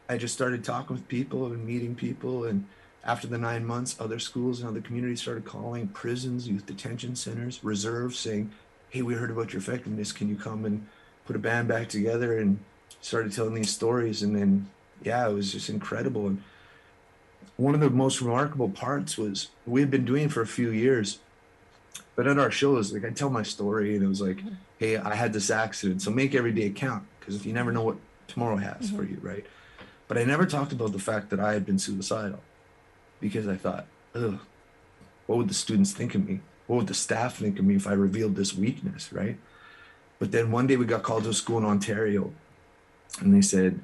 I 0.09 0.17
just 0.17 0.33
started 0.33 0.65
talking 0.65 0.97
with 0.97 1.07
people 1.07 1.45
and 1.45 1.65
meeting 1.65 1.95
people. 1.95 2.43
And 2.43 2.65
after 3.05 3.25
the 3.25 3.38
nine 3.38 3.65
months, 3.65 3.95
other 4.01 4.19
schools 4.19 4.59
and 4.59 4.67
other 4.67 4.81
communities 4.81 5.21
started 5.21 5.45
calling 5.45 5.88
prisons, 5.88 6.45
youth 6.45 6.65
detention 6.65 7.15
centers, 7.15 7.63
reserves 7.63 8.19
saying, 8.19 8.51
hey, 8.89 9.01
we 9.01 9.13
heard 9.13 9.31
about 9.31 9.53
your 9.53 9.61
effectiveness. 9.61 10.11
Can 10.11 10.27
you 10.27 10.35
come 10.35 10.65
and 10.65 10.85
put 11.25 11.38
a 11.38 11.39
band 11.39 11.69
back 11.69 11.88
together? 11.88 12.38
And 12.38 12.59
started 12.99 13.31
telling 13.31 13.53
these 13.53 13.73
stories. 13.73 14.21
And 14.21 14.35
then, 14.35 14.69
yeah, 15.01 15.25
it 15.25 15.33
was 15.33 15.53
just 15.53 15.69
incredible. 15.69 16.27
And 16.27 16.43
one 17.55 17.75
of 17.75 17.79
the 17.79 17.89
most 17.89 18.19
remarkable 18.19 18.67
parts 18.67 19.17
was 19.17 19.51
we 19.65 19.79
had 19.79 19.89
been 19.89 20.03
doing 20.03 20.27
for 20.27 20.41
a 20.41 20.47
few 20.47 20.71
years, 20.71 21.19
but 22.19 22.27
at 22.27 22.38
our 22.38 22.51
shows, 22.51 22.91
like 22.91 23.05
I 23.05 23.11
tell 23.11 23.29
my 23.29 23.43
story, 23.43 23.95
and 23.95 24.03
it 24.03 24.07
was 24.07 24.19
like, 24.19 24.39
mm-hmm. 24.39 24.55
hey, 24.77 24.97
I 24.97 25.15
had 25.15 25.31
this 25.31 25.49
accident, 25.49 26.01
so 26.01 26.11
make 26.11 26.35
every 26.35 26.51
day 26.51 26.69
count, 26.69 27.05
because 27.17 27.38
if 27.38 27.45
you 27.45 27.53
never 27.53 27.71
know 27.71 27.83
what 27.83 27.95
tomorrow 28.27 28.57
has 28.57 28.88
mm-hmm. 28.88 28.97
for 28.97 29.03
you, 29.03 29.19
right? 29.21 29.45
But 30.09 30.17
I 30.17 30.25
never 30.25 30.45
talked 30.45 30.73
about 30.73 30.91
the 30.91 30.99
fact 30.99 31.29
that 31.29 31.39
I 31.39 31.53
had 31.53 31.65
been 31.65 31.79
suicidal, 31.79 32.41
because 33.21 33.47
I 33.47 33.55
thought, 33.55 33.85
ugh, 34.13 34.38
what 35.27 35.38
would 35.38 35.47
the 35.47 35.53
students 35.53 35.93
think 35.93 36.13
of 36.13 36.27
me? 36.27 36.41
what 36.69 36.75
would 36.75 36.88
the 36.88 36.93
staff 36.93 37.38
think 37.38 37.57
of 37.57 37.65
me 37.65 37.75
if 37.75 37.88
I 37.88 37.93
revealed 37.93 38.35
this 38.35 38.53
weakness, 38.53 39.11
right? 39.11 39.39
But 40.19 40.31
then 40.31 40.51
one 40.51 40.67
day 40.67 40.75
we 40.75 40.85
got 40.85 41.01
called 41.01 41.23
to 41.23 41.29
a 41.29 41.33
school 41.33 41.57
in 41.57 41.65
Ontario 41.65 42.31
and 43.21 43.33
they 43.33 43.41
said, 43.41 43.79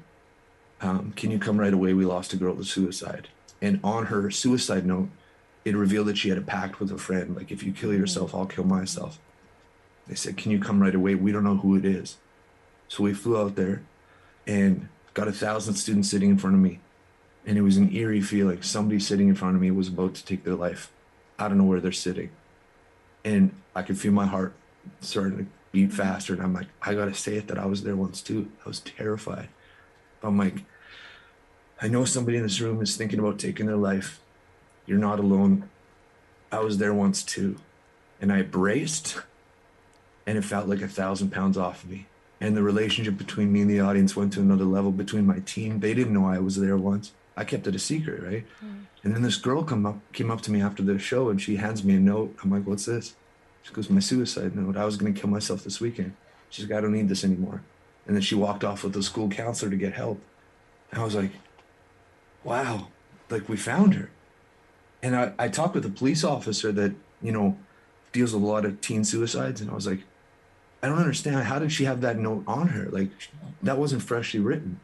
um, 0.80 1.12
Can 1.16 1.32
you 1.32 1.40
come 1.40 1.58
right 1.58 1.72
away? 1.72 1.94
We 1.94 2.04
lost 2.04 2.32
a 2.32 2.36
girl 2.36 2.54
to 2.54 2.64
suicide. 2.64 3.26
And 3.60 3.80
on 3.82 4.06
her 4.06 4.30
suicide 4.30 4.86
note, 4.86 5.08
it 5.66 5.76
revealed 5.76 6.06
that 6.06 6.16
she 6.16 6.30
had 6.30 6.38
a 6.38 6.42
pact 6.42 6.80
with 6.80 6.90
a 6.92 6.98
friend 6.98 7.36
like, 7.36 7.50
if 7.50 7.62
you 7.62 7.72
kill 7.72 7.90
mm-hmm. 7.90 8.00
yourself, 8.00 8.34
I'll 8.34 8.46
kill 8.46 8.64
myself. 8.64 9.18
They 10.06 10.14
said, 10.14 10.36
Can 10.36 10.52
you 10.52 10.60
come 10.60 10.80
right 10.80 10.94
away? 10.94 11.14
We 11.14 11.32
don't 11.32 11.44
know 11.44 11.56
who 11.56 11.76
it 11.76 11.84
is. 11.84 12.16
So 12.88 13.02
we 13.02 13.12
flew 13.12 13.36
out 13.36 13.56
there 13.56 13.82
and 14.46 14.88
got 15.12 15.28
a 15.28 15.32
thousand 15.32 15.74
students 15.74 16.08
sitting 16.08 16.30
in 16.30 16.38
front 16.38 16.54
of 16.56 16.62
me. 16.62 16.78
And 17.44 17.58
it 17.58 17.62
was 17.62 17.76
an 17.76 17.92
eerie 17.94 18.20
feeling. 18.20 18.62
Somebody 18.62 19.00
sitting 19.00 19.28
in 19.28 19.34
front 19.34 19.56
of 19.56 19.60
me 19.60 19.70
was 19.70 19.88
about 19.88 20.14
to 20.14 20.24
take 20.24 20.44
their 20.44 20.54
life. 20.54 20.92
I 21.38 21.48
don't 21.48 21.58
know 21.58 21.64
where 21.64 21.80
they're 21.80 21.92
sitting 21.92 22.30
and 23.26 23.50
I 23.74 23.82
could 23.82 23.98
feel 23.98 24.12
my 24.12 24.24
heart 24.24 24.54
starting 25.00 25.38
to 25.38 25.46
beat 25.72 25.92
faster. 25.92 26.32
And 26.32 26.40
I'm 26.40 26.54
like, 26.54 26.68
I 26.80 26.94
gotta 26.94 27.12
say 27.12 27.34
it 27.34 27.48
that 27.48 27.58
I 27.58 27.66
was 27.66 27.82
there 27.82 27.96
once 27.96 28.22
too. 28.22 28.48
I 28.64 28.68
was 28.68 28.78
terrified. 28.78 29.48
I'm 30.22 30.38
like, 30.38 30.64
I 31.82 31.88
know 31.88 32.04
somebody 32.04 32.36
in 32.36 32.44
this 32.44 32.60
room 32.60 32.80
is 32.80 32.96
thinking 32.96 33.18
about 33.18 33.40
taking 33.40 33.66
their 33.66 33.76
life. 33.76 34.20
You're 34.86 34.98
not 34.98 35.18
alone. 35.18 35.68
I 36.50 36.60
was 36.60 36.78
there 36.78 36.94
once 36.94 37.22
too. 37.22 37.56
And 38.20 38.32
I 38.32 38.42
braced 38.42 39.20
and 40.26 40.36
it 40.36 40.42
felt 40.42 40.68
like 40.68 40.82
a 40.82 40.88
thousand 40.88 41.30
pounds 41.30 41.56
off 41.56 41.84
of 41.84 41.90
me. 41.90 42.06
And 42.40 42.56
the 42.56 42.62
relationship 42.62 43.16
between 43.16 43.52
me 43.52 43.62
and 43.62 43.70
the 43.70 43.80
audience 43.80 44.14
went 44.14 44.32
to 44.34 44.40
another 44.40 44.64
level 44.64 44.90
between 44.90 45.26
my 45.26 45.38
team. 45.40 45.80
They 45.80 45.94
didn't 45.94 46.12
know 46.12 46.26
I 46.26 46.38
was 46.38 46.56
there 46.56 46.76
once. 46.76 47.12
I 47.36 47.44
kept 47.44 47.66
it 47.66 47.74
a 47.74 47.78
secret, 47.78 48.22
right? 48.22 48.46
Mm. 48.64 48.84
And 49.04 49.14
then 49.14 49.22
this 49.22 49.36
girl 49.36 49.62
come 49.62 49.86
up 49.86 50.00
came 50.12 50.30
up 50.30 50.40
to 50.42 50.50
me 50.50 50.60
after 50.60 50.82
the 50.82 50.98
show 50.98 51.28
and 51.28 51.40
she 51.40 51.56
hands 51.56 51.84
me 51.84 51.96
a 51.96 52.00
note. 52.00 52.36
I'm 52.42 52.50
like, 52.50 52.66
what's 52.66 52.86
this? 52.86 53.14
She 53.62 53.72
goes, 53.72 53.90
my 53.90 54.00
suicide 54.00 54.56
note. 54.56 54.76
I 54.76 54.84
was 54.84 54.96
gonna 54.96 55.12
kill 55.12 55.30
myself 55.30 55.64
this 55.64 55.80
weekend. 55.80 56.14
She's 56.50 56.68
like, 56.68 56.78
I 56.78 56.80
don't 56.80 56.92
need 56.92 57.08
this 57.08 57.24
anymore. 57.24 57.62
And 58.06 58.14
then 58.14 58.22
she 58.22 58.34
walked 58.34 58.64
off 58.64 58.84
with 58.84 58.92
the 58.92 59.02
school 59.02 59.28
counselor 59.28 59.70
to 59.70 59.76
get 59.76 59.92
help. 59.92 60.20
And 60.90 61.00
I 61.00 61.04
was 61.04 61.14
like, 61.14 61.32
wow, 62.44 62.88
like 63.28 63.48
we 63.48 63.56
found 63.56 63.94
her. 63.94 64.10
And 65.06 65.14
I, 65.14 65.32
I 65.38 65.48
talked 65.48 65.76
with 65.76 65.86
a 65.86 65.88
police 65.88 66.24
officer 66.24 66.72
that, 66.72 66.92
you 67.22 67.30
know, 67.30 67.56
deals 68.10 68.34
with 68.34 68.42
a 68.42 68.46
lot 68.46 68.64
of 68.64 68.80
teen 68.80 69.04
suicides. 69.04 69.60
And 69.60 69.70
I 69.70 69.74
was 69.74 69.86
like, 69.86 70.00
I 70.82 70.88
don't 70.88 70.98
understand. 70.98 71.44
How 71.44 71.60
did 71.60 71.70
she 71.70 71.84
have 71.84 72.00
that 72.00 72.18
note 72.18 72.42
on 72.48 72.66
her? 72.70 72.86
Like, 72.90 73.10
that 73.62 73.78
wasn't 73.78 74.02
freshly 74.02 74.40
written. 74.40 74.80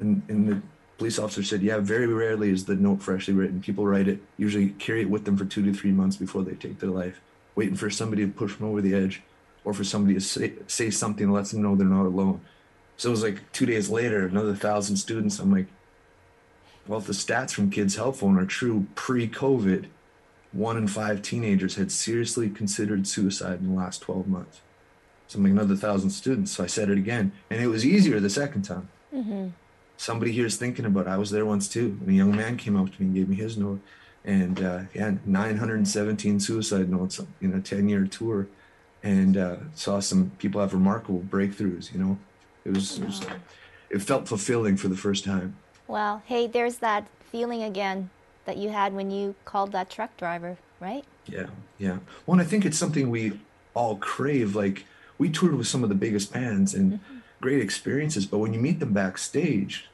And, 0.00 0.22
and 0.28 0.48
the 0.48 0.62
police 0.96 1.20
officer 1.20 1.44
said, 1.44 1.62
yeah, 1.62 1.78
very 1.78 2.08
rarely 2.08 2.50
is 2.50 2.64
the 2.64 2.74
note 2.74 3.00
freshly 3.00 3.32
written. 3.32 3.60
People 3.60 3.86
write 3.86 4.08
it, 4.08 4.18
usually 4.38 4.70
carry 4.70 5.02
it 5.02 5.10
with 5.10 5.24
them 5.24 5.36
for 5.36 5.44
two 5.44 5.64
to 5.64 5.72
three 5.72 5.92
months 5.92 6.16
before 6.16 6.42
they 6.42 6.54
take 6.54 6.80
their 6.80 6.90
life, 6.90 7.20
waiting 7.54 7.76
for 7.76 7.90
somebody 7.90 8.26
to 8.26 8.32
push 8.32 8.56
them 8.56 8.66
over 8.66 8.82
the 8.82 8.96
edge 8.96 9.22
or 9.64 9.72
for 9.72 9.84
somebody 9.84 10.14
to 10.14 10.20
say, 10.20 10.54
say 10.66 10.90
something 10.90 11.28
that 11.28 11.32
lets 11.32 11.52
them 11.52 11.62
know 11.62 11.76
they're 11.76 11.86
not 11.86 12.06
alone. 12.06 12.40
So 12.96 13.10
it 13.10 13.12
was 13.12 13.22
like 13.22 13.52
two 13.52 13.66
days 13.66 13.88
later, 13.88 14.26
another 14.26 14.56
thousand 14.56 14.96
students. 14.96 15.38
I'm 15.38 15.52
like, 15.52 15.66
well, 16.88 16.98
if 16.98 17.06
the 17.06 17.12
stats 17.12 17.52
from 17.52 17.70
Kids 17.70 17.96
Help 17.96 18.16
Phone 18.16 18.38
are 18.38 18.46
true 18.46 18.86
pre 18.94 19.28
COVID, 19.28 19.86
one 20.52 20.78
in 20.78 20.88
five 20.88 21.20
teenagers 21.20 21.76
had 21.76 21.92
seriously 21.92 22.48
considered 22.48 23.06
suicide 23.06 23.60
in 23.60 23.68
the 23.68 23.78
last 23.78 24.00
12 24.00 24.26
months. 24.26 24.62
So 25.26 25.38
I'm 25.38 25.44
like, 25.44 25.52
another 25.52 25.76
thousand 25.76 26.10
students. 26.10 26.52
So 26.52 26.64
I 26.64 26.66
said 26.66 26.88
it 26.88 26.96
again. 26.96 27.32
And 27.50 27.62
it 27.62 27.66
was 27.66 27.84
easier 27.84 28.18
the 28.18 28.30
second 28.30 28.62
time. 28.62 28.88
Mm-hmm. 29.14 29.48
Somebody 29.98 30.32
here 30.32 30.46
is 30.46 30.56
thinking 30.56 30.86
about 30.86 31.06
it. 31.06 31.10
I 31.10 31.18
was 31.18 31.30
there 31.30 31.44
once 31.44 31.68
too. 31.68 31.98
And 32.00 32.08
a 32.08 32.12
young 32.14 32.34
man 32.34 32.56
came 32.56 32.76
up 32.76 32.90
to 32.90 33.02
me 33.02 33.06
and 33.06 33.14
gave 33.14 33.28
me 33.28 33.36
his 33.36 33.58
note. 33.58 33.80
And 34.24 34.62
uh, 34.62 34.80
he 34.92 34.98
had 34.98 35.26
917 35.26 36.40
suicide 36.40 36.88
notes 36.88 37.20
in 37.42 37.52
a 37.52 37.60
10 37.60 37.90
year 37.90 38.06
tour. 38.06 38.46
And 39.02 39.36
uh, 39.36 39.56
saw 39.74 40.00
some 40.00 40.32
people 40.38 40.62
have 40.62 40.72
remarkable 40.72 41.20
breakthroughs, 41.20 41.92
you 41.92 42.00
know. 42.00 42.18
It 42.64 42.74
was, 42.74 42.98
it 42.98 43.04
was, 43.04 43.20
it 43.90 44.02
felt 44.02 44.28
fulfilling 44.28 44.76
for 44.76 44.88
the 44.88 44.96
first 44.96 45.24
time. 45.24 45.56
Well, 45.88 46.22
hey, 46.26 46.46
there's 46.46 46.76
that 46.78 47.08
feeling 47.32 47.62
again 47.62 48.10
that 48.44 48.58
you 48.58 48.68
had 48.68 48.92
when 48.92 49.10
you 49.10 49.34
called 49.44 49.72
that 49.72 49.90
truck 49.90 50.16
driver, 50.18 50.58
right? 50.80 51.04
Yeah, 51.26 51.46
yeah. 51.78 51.98
Well, 52.26 52.38
and 52.38 52.40
I 52.40 52.44
think 52.44 52.64
it's 52.64 52.78
something 52.78 53.10
we 53.10 53.40
all 53.74 53.96
crave. 53.96 54.54
Like 54.54 54.84
we 55.16 55.30
toured 55.30 55.54
with 55.54 55.66
some 55.66 55.82
of 55.82 55.88
the 55.88 55.94
biggest 55.94 56.32
bands 56.32 56.74
and 56.74 56.92
mm-hmm. 56.92 57.16
great 57.40 57.60
experiences, 57.60 58.26
but 58.26 58.38
when 58.38 58.52
you 58.52 58.60
meet 58.60 58.80
them 58.80 58.92
backstage, 58.92 59.88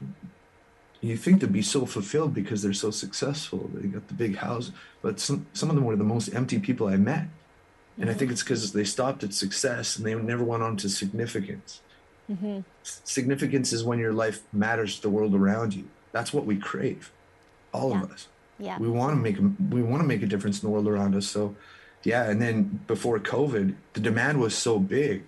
you 0.99 1.15
think 1.15 1.39
to 1.39 1.47
be 1.47 1.61
so 1.61 1.85
fulfilled 1.85 2.33
because 2.33 2.61
they're 2.61 2.73
so 2.73 2.91
successful. 2.91 3.69
They 3.73 3.87
got 3.87 4.07
the 4.07 4.13
big 4.13 4.37
house, 4.37 4.71
but 5.01 5.19
some 5.19 5.45
some 5.53 5.69
of 5.69 5.75
them 5.75 5.85
were 5.85 5.95
the 5.95 6.03
most 6.03 6.33
empty 6.33 6.59
people 6.59 6.87
I 6.87 6.97
met. 6.97 7.27
And 7.97 8.05
mm-hmm. 8.05 8.09
I 8.09 8.13
think 8.13 8.31
it's 8.31 8.43
because 8.43 8.73
they 8.73 8.83
stopped 8.83 9.23
at 9.23 9.33
success 9.33 9.95
and 9.95 10.05
they 10.05 10.15
never 10.15 10.43
went 10.43 10.63
on 10.63 10.75
to 10.77 10.89
significance. 10.89 11.79
Mm-hmm. 12.29 12.61
Significance 12.83 13.73
is 13.73 13.83
when 13.83 13.99
your 13.99 14.13
life 14.13 14.41
matters 14.51 14.95
to 14.97 15.01
the 15.03 15.09
world 15.09 15.35
around 15.35 15.73
you. 15.73 15.87
That's 16.11 16.33
what 16.33 16.45
we 16.45 16.57
crave, 16.57 17.11
all 17.71 17.91
yeah. 17.91 18.03
of 18.03 18.11
us. 18.11 18.27
Yeah. 18.57 18.77
We 18.79 18.87
want 18.87 19.11
to 19.11 19.17
make 19.17 19.37
a, 19.37 19.51
we 19.69 19.83
want 19.83 20.01
to 20.01 20.07
make 20.07 20.23
a 20.23 20.27
difference 20.27 20.61
in 20.61 20.67
the 20.67 20.73
world 20.73 20.87
around 20.87 21.15
us. 21.15 21.27
So, 21.27 21.55
yeah. 22.03 22.29
And 22.29 22.41
then 22.41 22.79
before 22.87 23.19
COVID, 23.19 23.75
the 23.93 23.99
demand 23.99 24.39
was 24.39 24.55
so 24.57 24.79
big, 24.79 25.23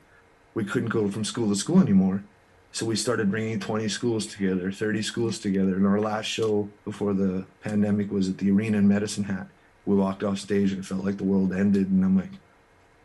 we 0.54 0.64
couldn't 0.64 0.90
go 0.90 1.10
from 1.10 1.24
school 1.24 1.50
to 1.50 1.56
school 1.56 1.80
anymore. 1.80 2.24
So 2.72 2.86
we 2.86 2.96
started 2.96 3.32
bringing 3.32 3.60
20 3.60 3.88
schools 3.88 4.26
together, 4.28 4.72
30 4.72 5.02
schools 5.02 5.40
together. 5.40 5.76
And 5.76 5.88
our 5.88 6.00
last 6.00 6.26
show 6.26 6.70
before 6.86 7.14
the 7.14 7.46
pandemic 7.64 8.12
was 8.12 8.30
at 8.30 8.38
the 8.38 8.52
arena 8.52 8.78
in 8.78 8.88
Medicine 8.88 9.24
Hat. 9.24 9.48
We 9.86 9.96
walked 9.96 10.24
off 10.24 10.38
stage 10.38 10.72
and 10.72 10.84
it 10.84 10.86
felt 10.86 11.04
like 11.04 11.18
the 11.18 11.24
world 11.24 11.54
ended. 11.54 11.90
And 11.90 12.04
I'm 12.04 12.18
like, 12.18 12.32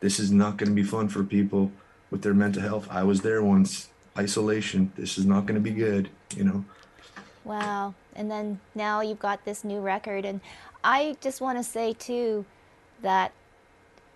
this 0.00 0.18
is 0.18 0.30
not 0.30 0.56
going 0.56 0.68
to 0.68 0.74
be 0.74 0.82
fun 0.82 1.08
for 1.08 1.24
people 1.24 1.70
with 2.12 2.22
their 2.22 2.34
mental 2.34 2.62
health. 2.62 2.86
I 2.90 3.02
was 3.02 3.22
there 3.22 3.42
once, 3.42 3.88
isolation. 4.16 4.92
This 4.96 5.18
is 5.18 5.26
not 5.26 5.46
going 5.46 5.56
to 5.56 5.60
be 5.60 5.70
good, 5.72 6.10
you 6.36 6.44
know. 6.44 6.64
Wow. 7.42 7.94
And 8.14 8.30
then 8.30 8.60
now 8.74 9.00
you've 9.00 9.18
got 9.18 9.44
this 9.44 9.64
new 9.64 9.80
record. 9.80 10.24
And 10.24 10.40
I 10.84 11.16
just 11.20 11.40
want 11.40 11.58
to 11.58 11.64
say, 11.64 11.94
too, 11.94 12.44
that 13.00 13.32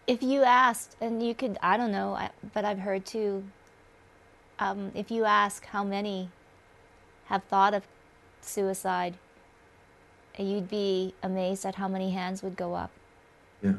if 0.07 0.23
you 0.23 0.43
asked, 0.45 0.95
and 1.01 1.27
you 1.27 1.35
could, 1.35 1.59
I 1.63 1.77
don't 1.77 1.91
know, 1.91 2.29
but 2.53 2.65
I've 2.65 2.81
heard 2.81 3.05
too, 3.05 3.45
um, 4.59 4.93
if 4.95 5.11
you 5.11 5.25
ask 5.25 5.65
how 5.67 5.83
many 5.83 6.29
have 7.27 7.43
thought 7.45 7.75
of 7.75 7.83
suicide, 8.41 9.15
you'd 10.39 10.69
be 10.69 11.15
amazed 11.23 11.65
at 11.65 11.77
how 11.77 11.89
many 11.89 12.11
hands 12.11 12.43
would 12.43 12.57
go 12.57 12.75
up. 12.75 12.91
Yeah. 13.63 13.75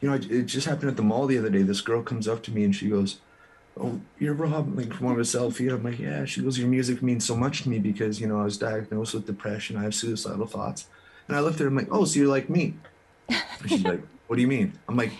You 0.00 0.10
know, 0.10 0.14
it 0.14 0.46
just 0.46 0.66
happened 0.66 0.90
at 0.90 0.96
the 0.96 1.02
mall 1.02 1.26
the 1.26 1.38
other 1.38 1.48
day. 1.48 1.62
This 1.62 1.80
girl 1.80 2.02
comes 2.02 2.26
up 2.26 2.42
to 2.42 2.50
me 2.50 2.64
and 2.64 2.74
she 2.74 2.88
goes, 2.88 3.20
oh, 3.78 4.00
you're 4.18 4.34
Robb, 4.34 4.76
like, 4.76 5.00
want 5.00 5.18
a 5.18 5.22
selfie? 5.22 5.72
I'm 5.72 5.82
like, 5.82 5.98
yeah. 5.98 6.24
She 6.24 6.42
goes, 6.42 6.58
your 6.58 6.68
music 6.68 7.02
means 7.02 7.24
so 7.24 7.36
much 7.36 7.62
to 7.62 7.68
me 7.68 7.78
because, 7.78 8.20
you 8.20 8.26
know, 8.26 8.40
I 8.40 8.44
was 8.44 8.58
diagnosed 8.58 9.14
with 9.14 9.26
depression. 9.26 9.76
I 9.76 9.82
have 9.82 9.94
suicidal 9.94 10.46
thoughts. 10.46 10.86
And 11.28 11.36
I 11.36 11.40
looked 11.40 11.56
at 11.56 11.62
her, 11.62 11.68
I'm 11.68 11.76
like, 11.76 11.88
oh, 11.90 12.04
so 12.04 12.18
you're 12.18 12.28
like 12.28 12.50
me. 12.50 12.74
And 13.28 13.42
she's 13.68 13.84
like, 13.84 14.02
what 14.26 14.36
do 14.36 14.42
you 14.42 14.48
mean? 14.48 14.78
I'm 14.88 14.96
like, 14.96 15.12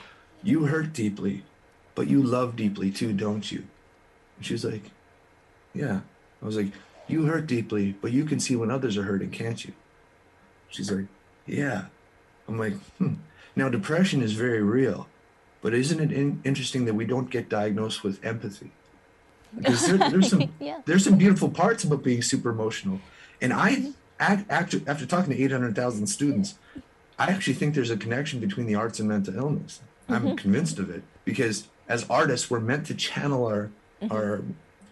you 0.42 0.66
hurt 0.66 0.92
deeply, 0.92 1.44
but 1.94 2.08
you 2.08 2.22
love 2.22 2.56
deeply 2.56 2.90
too, 2.90 3.12
don't 3.12 3.50
you? 3.50 3.64
And 4.36 4.46
she's 4.46 4.64
like, 4.64 4.90
yeah. 5.74 6.00
I 6.42 6.44
was 6.44 6.56
like, 6.56 6.72
you 7.06 7.26
hurt 7.26 7.46
deeply, 7.46 7.92
but 8.00 8.12
you 8.12 8.24
can 8.24 8.40
see 8.40 8.56
when 8.56 8.70
others 8.70 8.96
are 8.96 9.04
hurting, 9.04 9.30
can't 9.30 9.64
you? 9.64 9.72
She's 10.68 10.90
like, 10.90 11.06
yeah. 11.46 11.86
I'm 12.48 12.58
like, 12.58 12.74
hmm. 12.98 13.14
Now, 13.54 13.68
depression 13.68 14.22
is 14.22 14.32
very 14.32 14.62
real 14.62 15.06
but 15.62 15.72
isn't 15.72 16.00
it 16.00 16.12
in, 16.12 16.40
interesting 16.44 16.84
that 16.84 16.94
we 16.94 17.06
don't 17.06 17.30
get 17.30 17.48
diagnosed 17.48 18.02
with 18.02 18.22
empathy? 18.24 18.72
Because 19.56 19.86
there, 19.86 20.10
there's 20.10 20.28
some 20.28 20.52
yeah. 20.60 20.82
there's 20.84 21.04
some 21.04 21.16
beautiful 21.16 21.48
parts 21.48 21.84
about 21.84 22.02
being 22.02 22.22
super 22.22 22.50
emotional, 22.50 23.00
and 23.40 23.52
I 23.52 23.76
mm-hmm. 23.76 24.50
after 24.50 24.80
after 24.86 25.06
talking 25.06 25.34
to 25.34 25.42
800,000 25.42 26.06
students, 26.06 26.54
I 27.18 27.26
actually 27.26 27.54
think 27.54 27.74
there's 27.74 27.90
a 27.90 27.96
connection 27.96 28.40
between 28.40 28.66
the 28.66 28.74
arts 28.74 28.98
and 28.98 29.08
mental 29.08 29.36
illness. 29.36 29.80
I'm 30.08 30.22
mm-hmm. 30.22 30.34
convinced 30.36 30.78
of 30.78 30.90
it 30.90 31.02
because 31.24 31.68
as 31.88 32.06
artists, 32.08 32.50
we're 32.50 32.60
meant 32.60 32.86
to 32.86 32.94
channel 32.94 33.46
our 33.46 33.70
mm-hmm. 34.02 34.12
our 34.12 34.42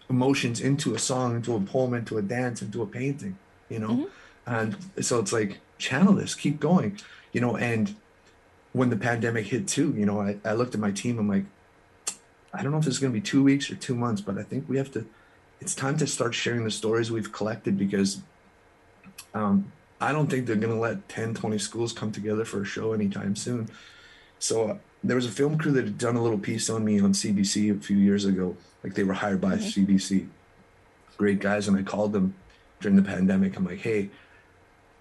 emotions 0.09 0.61
into 0.61 0.93
a 0.93 0.99
song, 0.99 1.35
into 1.35 1.55
a 1.55 1.59
poem, 1.59 1.93
into 1.93 2.17
a 2.17 2.21
dance, 2.21 2.61
into 2.61 2.81
a 2.81 2.87
painting. 2.87 3.37
You 3.69 3.79
know, 3.79 3.89
mm-hmm. 3.89 4.53
and 4.53 5.05
so 5.05 5.19
it's 5.19 5.33
like 5.33 5.59
channel 5.77 6.13
this, 6.13 6.35
keep 6.35 6.59
going. 6.59 6.99
You 7.33 7.41
know, 7.41 7.57
and 7.57 7.95
when 8.73 8.89
the 8.89 8.97
pandemic 8.97 9.47
hit 9.47 9.67
too, 9.67 9.93
you 9.97 10.05
know, 10.05 10.21
I, 10.21 10.37
I 10.45 10.53
looked 10.53 10.73
at 10.73 10.81
my 10.81 10.91
team. 10.91 11.19
I'm 11.19 11.27
like, 11.27 11.45
I 12.53 12.63
don't 12.63 12.71
know 12.71 12.77
if 12.77 12.87
it's 12.87 12.99
going 12.99 13.13
to 13.13 13.19
be 13.19 13.25
two 13.25 13.43
weeks 13.43 13.69
or 13.69 13.75
two 13.75 13.95
months, 13.95 14.21
but 14.21 14.37
I 14.37 14.43
think 14.43 14.67
we 14.67 14.77
have 14.77 14.91
to. 14.91 15.05
It's 15.59 15.75
time 15.75 15.97
to 15.97 16.07
start 16.07 16.33
sharing 16.33 16.63
the 16.63 16.71
stories 16.71 17.11
we've 17.11 17.31
collected 17.31 17.77
because 17.77 18.21
um, 19.33 19.71
I 19.99 20.11
don't 20.11 20.27
think 20.27 20.47
they're 20.47 20.55
going 20.55 20.73
to 20.73 20.79
let 20.79 21.07
10, 21.09 21.35
20 21.35 21.57
schools 21.59 21.93
come 21.93 22.11
together 22.11 22.45
for 22.45 22.61
a 22.61 22.65
show 22.65 22.93
anytime 22.93 23.35
soon. 23.35 23.69
So 24.39 24.69
uh, 24.69 24.77
there 25.03 25.15
was 25.15 25.27
a 25.27 25.31
film 25.31 25.57
crew 25.57 25.71
that 25.73 25.83
had 25.83 25.97
done 25.97 26.15
a 26.15 26.23
little 26.23 26.39
piece 26.39 26.69
on 26.69 26.83
me 26.83 26.99
on 26.99 27.13
CBC 27.13 27.77
a 27.77 27.79
few 27.79 27.97
years 27.97 28.25
ago. 28.25 28.57
Like 28.83 28.95
they 28.95 29.03
were 29.03 29.13
hired 29.13 29.39
by 29.39 29.57
mm-hmm. 29.57 29.85
CBC. 29.85 30.27
Great 31.17 31.39
guys. 31.39 31.67
And 31.67 31.77
I 31.77 31.83
called 31.83 32.13
them 32.13 32.33
during 32.79 32.95
the 32.95 33.03
pandemic. 33.03 33.55
I'm 33.55 33.65
like, 33.65 33.79
hey, 33.79 34.09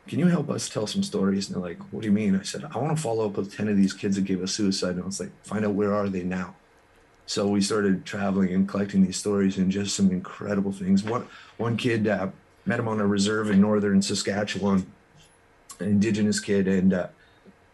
can 0.09 0.19
you 0.19 0.26
help 0.26 0.50
us 0.50 0.69
tell 0.69 0.87
some 0.87 1.02
stories? 1.02 1.49
And 1.49 1.57
they're 1.57 1.71
like, 1.71 1.80
what 1.92 2.00
do 2.00 2.07
you 2.07 2.12
mean? 2.12 2.37
I 2.37 2.42
said, 2.42 2.64
I 2.64 2.78
want 2.78 2.97
to 2.97 3.02
follow 3.02 3.26
up 3.26 3.37
with 3.37 3.54
10 3.54 3.69
of 3.69 3.76
these 3.76 3.92
kids 3.92 4.16
that 4.16 4.25
gave 4.25 4.42
us 4.42 4.52
suicide. 4.52 4.95
And 4.95 5.02
I 5.02 5.07
was 5.07 5.21
like, 5.21 5.30
find 5.45 5.64
out 5.64 5.75
where 5.75 5.95
are 5.95 6.09
they 6.09 6.23
now? 6.23 6.54
So 7.26 7.47
we 7.47 7.61
started 7.61 8.04
traveling 8.04 8.52
and 8.52 8.69
collecting 8.69 9.04
these 9.04 9.16
stories 9.16 9.57
and 9.57 9.71
just 9.71 9.95
some 9.95 10.11
incredible 10.11 10.73
things. 10.73 11.04
One, 11.04 11.28
one 11.59 11.76
kid 11.76 12.09
uh, 12.09 12.30
met 12.66 12.80
him 12.80 12.88
on 12.88 13.00
a 13.00 13.07
reserve 13.07 13.50
in 13.50 13.61
northern 13.61 14.02
Saskatchewan, 14.02 14.90
an 15.78 15.87
indigenous 15.87 16.40
kid. 16.40 16.66
And, 16.66 16.92
uh, 16.92 17.07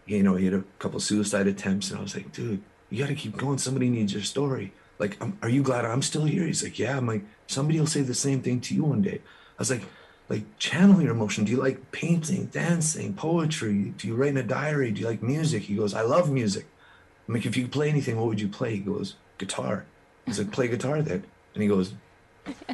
you 0.05 0.23
know, 0.23 0.37
he 0.37 0.45
had 0.45 0.55
a 0.55 0.65
couple 0.79 1.01
suicide 1.01 1.47
attempts. 1.47 1.91
And 1.91 1.99
I 1.99 2.03
was 2.03 2.15
like, 2.15 2.33
dude, 2.33 2.63
you 2.91 2.99
got 2.99 3.09
to 3.09 3.15
keep 3.15 3.39
going. 3.39 3.57
Somebody 3.57 3.89
needs 3.89 4.13
your 4.13 4.23
story. 4.23 4.75
Like, 4.99 5.17
are 5.43 5.49
you 5.49 5.63
glad 5.63 5.87
I'm 5.87 6.03
still 6.03 6.25
here? 6.25 6.45
He's 6.45 6.63
like, 6.63 6.79
yeah. 6.79 6.97
I'm 6.97 7.07
like, 7.07 7.25
somebody 7.47 7.81
will 7.81 7.87
say 7.87 8.03
the 8.03 8.15
same 8.15 8.43
thing 8.43 8.61
to 8.61 8.75
you 8.75 8.85
one 8.85 9.01
day. 9.01 9.21
I 9.59 9.59
was 9.59 9.71
like, 9.71 9.83
like 10.29 10.59
channel 10.59 11.01
your 11.01 11.13
emotion. 11.13 11.45
Do 11.45 11.53
you 11.53 11.59
like 11.59 11.93
painting, 11.93 12.47
dancing, 12.47 13.15
poetry? 13.15 13.95
Do 13.97 14.09
you 14.09 14.17
write 14.17 14.31
in 14.31 14.37
a 14.37 14.43
diary? 14.43 14.91
Do 14.91 15.01
you 15.01 15.07
like 15.07 15.23
music? 15.23 15.65
He 15.65 15.77
goes, 15.77 15.95
I 15.95 16.03
love 16.03 16.31
music. 16.31 16.67
I'm 17.29 17.35
like, 17.35 17.47
if 17.47 17.57
you 17.57 17.65
could 17.65 17.73
play 17.73 17.89
anything, 17.89 18.17
what 18.17 18.27
would 18.27 18.41
you 18.41 18.49
play? 18.49 18.73
He 18.73 18.79
goes, 18.79 19.15
guitar. 19.39 19.85
He's 20.25 20.39
like, 20.39 20.51
play 20.51 20.69
guitar 20.69 21.03
then. 21.03 21.25
And 21.55 21.63
he 21.63 21.69
goes, 21.69 21.95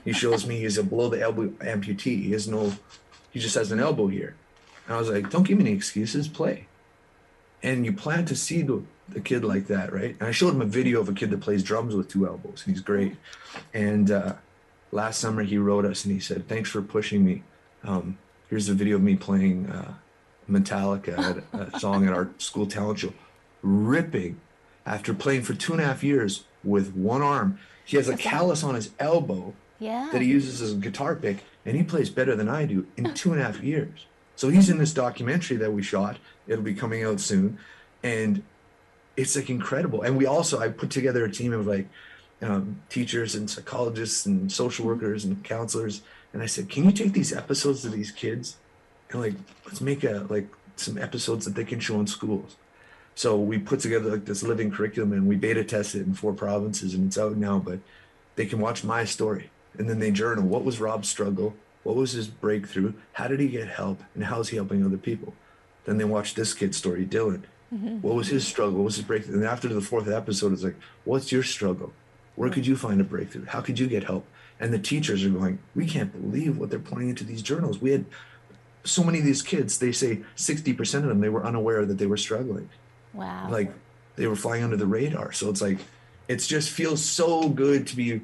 he 0.04 0.12
shows 0.12 0.46
me 0.46 0.60
he's 0.60 0.78
a 0.78 0.82
below 0.82 1.08
the 1.08 1.20
elbow 1.20 1.48
amputee. 1.48 2.22
He 2.22 2.32
has 2.32 2.48
no, 2.48 2.72
he 3.30 3.40
just 3.40 3.54
has 3.54 3.72
an 3.72 3.80
elbow 3.80 4.06
here. 4.08 4.34
And 4.86 4.96
I 4.96 4.98
was 4.98 5.08
like, 5.08 5.30
don't 5.30 5.46
give 5.46 5.58
me 5.58 5.64
any 5.64 5.74
excuses, 5.74 6.28
play. 6.28 6.66
And 7.62 7.86
you 7.86 7.92
plant 7.92 8.28
to 8.28 8.36
see 8.36 8.62
the, 8.62 8.82
the 9.08 9.20
kid 9.20 9.44
like 9.44 9.68
that, 9.68 9.92
right? 9.92 10.16
And 10.18 10.28
I 10.28 10.32
showed 10.32 10.54
him 10.54 10.62
a 10.62 10.66
video 10.66 11.00
of 11.00 11.08
a 11.08 11.12
kid 11.12 11.30
that 11.30 11.40
plays 11.40 11.62
drums 11.62 11.94
with 11.94 12.08
two 12.08 12.26
elbows, 12.26 12.62
and 12.64 12.74
he's 12.74 12.82
great. 12.82 13.16
And 13.72 14.10
uh, 14.10 14.34
last 14.92 15.18
summer 15.20 15.42
he 15.42 15.58
wrote 15.58 15.84
us 15.84 16.04
and 16.04 16.14
he 16.14 16.20
said, 16.20 16.46
"Thanks 16.48 16.70
for 16.70 16.80
pushing 16.82 17.24
me. 17.24 17.42
Um, 17.82 18.18
here's 18.48 18.68
a 18.68 18.74
video 18.74 18.96
of 18.96 19.02
me 19.02 19.16
playing 19.16 19.66
uh, 19.68 19.94
Metallica 20.48 21.42
at 21.52 21.74
a 21.74 21.80
song 21.80 22.06
at 22.06 22.12
our 22.12 22.30
school 22.38 22.66
talent 22.66 23.00
show, 23.00 23.12
ripping 23.62 24.40
after 24.86 25.14
playing 25.14 25.42
for 25.42 25.54
two 25.54 25.72
and 25.72 25.80
a 25.82 25.84
half 25.84 26.04
years 26.04 26.44
with 26.62 26.94
one 26.94 27.22
arm. 27.22 27.58
He 27.84 27.96
has 27.96 28.08
a 28.08 28.16
callus 28.16 28.62
on 28.62 28.74
his 28.76 28.90
elbow 29.00 29.54
Yeah. 29.80 30.08
that 30.12 30.22
he 30.22 30.28
uses 30.28 30.60
as 30.62 30.72
a 30.72 30.76
guitar 30.76 31.16
pick, 31.16 31.38
and 31.66 31.76
he 31.76 31.82
plays 31.82 32.10
better 32.10 32.36
than 32.36 32.48
I 32.48 32.66
do 32.66 32.86
in 32.96 33.12
two 33.14 33.32
and 33.32 33.40
a 33.40 33.44
half 33.44 33.60
years. 33.60 34.06
So 34.36 34.48
he's 34.48 34.70
in 34.70 34.78
this 34.78 34.92
documentary 34.92 35.56
that 35.58 35.72
we 35.72 35.82
shot. 35.82 36.18
It'll 36.46 36.64
be 36.64 36.74
coming 36.74 37.02
out 37.04 37.20
soon, 37.20 37.58
and 38.02 38.42
it's 39.16 39.34
like 39.36 39.50
incredible. 39.50 40.02
And 40.02 40.16
we 40.16 40.26
also 40.26 40.58
I 40.60 40.68
put 40.68 40.90
together 40.90 41.24
a 41.24 41.30
team 41.30 41.52
of 41.52 41.66
like 41.66 41.88
um, 42.42 42.80
teachers 42.88 43.34
and 43.34 43.48
psychologists 43.48 44.26
and 44.26 44.50
social 44.50 44.86
workers 44.86 45.24
and 45.24 45.42
counselors, 45.44 46.02
and 46.32 46.42
I 46.42 46.46
said, 46.46 46.68
can 46.68 46.84
you 46.84 46.92
take 46.92 47.12
these 47.12 47.32
episodes 47.32 47.84
of 47.84 47.92
these 47.92 48.10
kids 48.10 48.56
and 49.10 49.20
like 49.20 49.34
let's 49.66 49.80
make 49.80 50.04
a 50.04 50.26
like 50.28 50.48
some 50.76 50.98
episodes 50.98 51.44
that 51.44 51.54
they 51.54 51.64
can 51.64 51.80
show 51.80 52.00
in 52.00 52.06
schools. 52.06 52.56
So 53.14 53.36
we 53.36 53.58
put 53.58 53.80
together 53.80 54.10
like 54.10 54.24
this 54.24 54.42
living 54.42 54.70
curriculum 54.70 55.12
and 55.12 55.28
we 55.28 55.36
beta 55.36 55.62
test 55.64 55.94
it 55.94 56.06
in 56.06 56.14
four 56.14 56.32
provinces 56.32 56.94
and 56.94 57.06
it's 57.06 57.18
out 57.18 57.36
now, 57.36 57.58
but 57.58 57.78
they 58.36 58.46
can 58.46 58.58
watch 58.58 58.82
my 58.82 59.04
story 59.04 59.50
and 59.78 59.88
then 59.88 59.98
they 59.98 60.10
journal 60.10 60.44
what 60.44 60.64
was 60.64 60.80
Robb's 60.80 61.08
struggle, 61.08 61.54
what 61.82 61.96
was 61.96 62.12
his 62.12 62.28
breakthrough, 62.28 62.94
how 63.12 63.28
did 63.28 63.40
he 63.40 63.48
get 63.48 63.68
help, 63.68 64.02
and 64.14 64.24
how 64.24 64.40
is 64.40 64.48
he 64.48 64.56
helping 64.56 64.84
other 64.84 64.96
people. 64.96 65.34
Then 65.84 65.98
they 65.98 66.04
watch 66.04 66.34
this 66.34 66.54
kid's 66.54 66.76
story, 66.76 67.04
Dylan. 67.04 67.42
What 68.02 68.14
was 68.14 68.28
his 68.28 68.46
struggle? 68.46 68.78
What 68.78 68.84
was 68.84 68.96
his 68.96 69.04
breakthrough? 69.04 69.36
And 69.36 69.44
after 69.44 69.68
the 69.68 69.80
fourth 69.80 70.08
episode, 70.08 70.52
it's 70.52 70.62
like, 70.62 70.76
what's 71.04 71.32
your 71.32 71.42
struggle? 71.42 71.92
Where 72.42 72.50
could 72.50 72.66
you 72.66 72.74
find 72.74 73.00
a 73.00 73.04
breakthrough? 73.04 73.44
How 73.44 73.60
could 73.60 73.78
you 73.78 73.86
get 73.86 74.02
help? 74.02 74.26
And 74.58 74.74
the 74.74 74.78
teachers 74.80 75.24
are 75.24 75.28
going, 75.28 75.60
we 75.76 75.86
can't 75.86 76.10
believe 76.10 76.58
what 76.58 76.70
they're 76.70 76.80
pointing 76.80 77.08
into 77.08 77.22
these 77.22 77.40
journals. 77.40 77.80
We 77.80 77.92
had 77.92 78.04
so 78.82 79.04
many 79.04 79.20
of 79.20 79.24
these 79.24 79.42
kids, 79.42 79.78
they 79.78 79.92
say 79.92 80.22
60% 80.34 80.94
of 80.94 81.04
them, 81.04 81.20
they 81.20 81.28
were 81.28 81.46
unaware 81.46 81.86
that 81.86 81.98
they 81.98 82.06
were 82.06 82.16
struggling 82.16 82.68
wow. 83.14 83.48
like 83.48 83.72
they 84.16 84.26
were 84.26 84.34
flying 84.34 84.64
under 84.64 84.76
the 84.76 84.88
radar. 84.88 85.30
So 85.30 85.50
it's 85.50 85.62
like 85.62 85.78
it 86.26 86.38
just 86.38 86.70
feels 86.70 87.00
so 87.00 87.48
good 87.48 87.86
to 87.86 87.94
be 87.94 88.22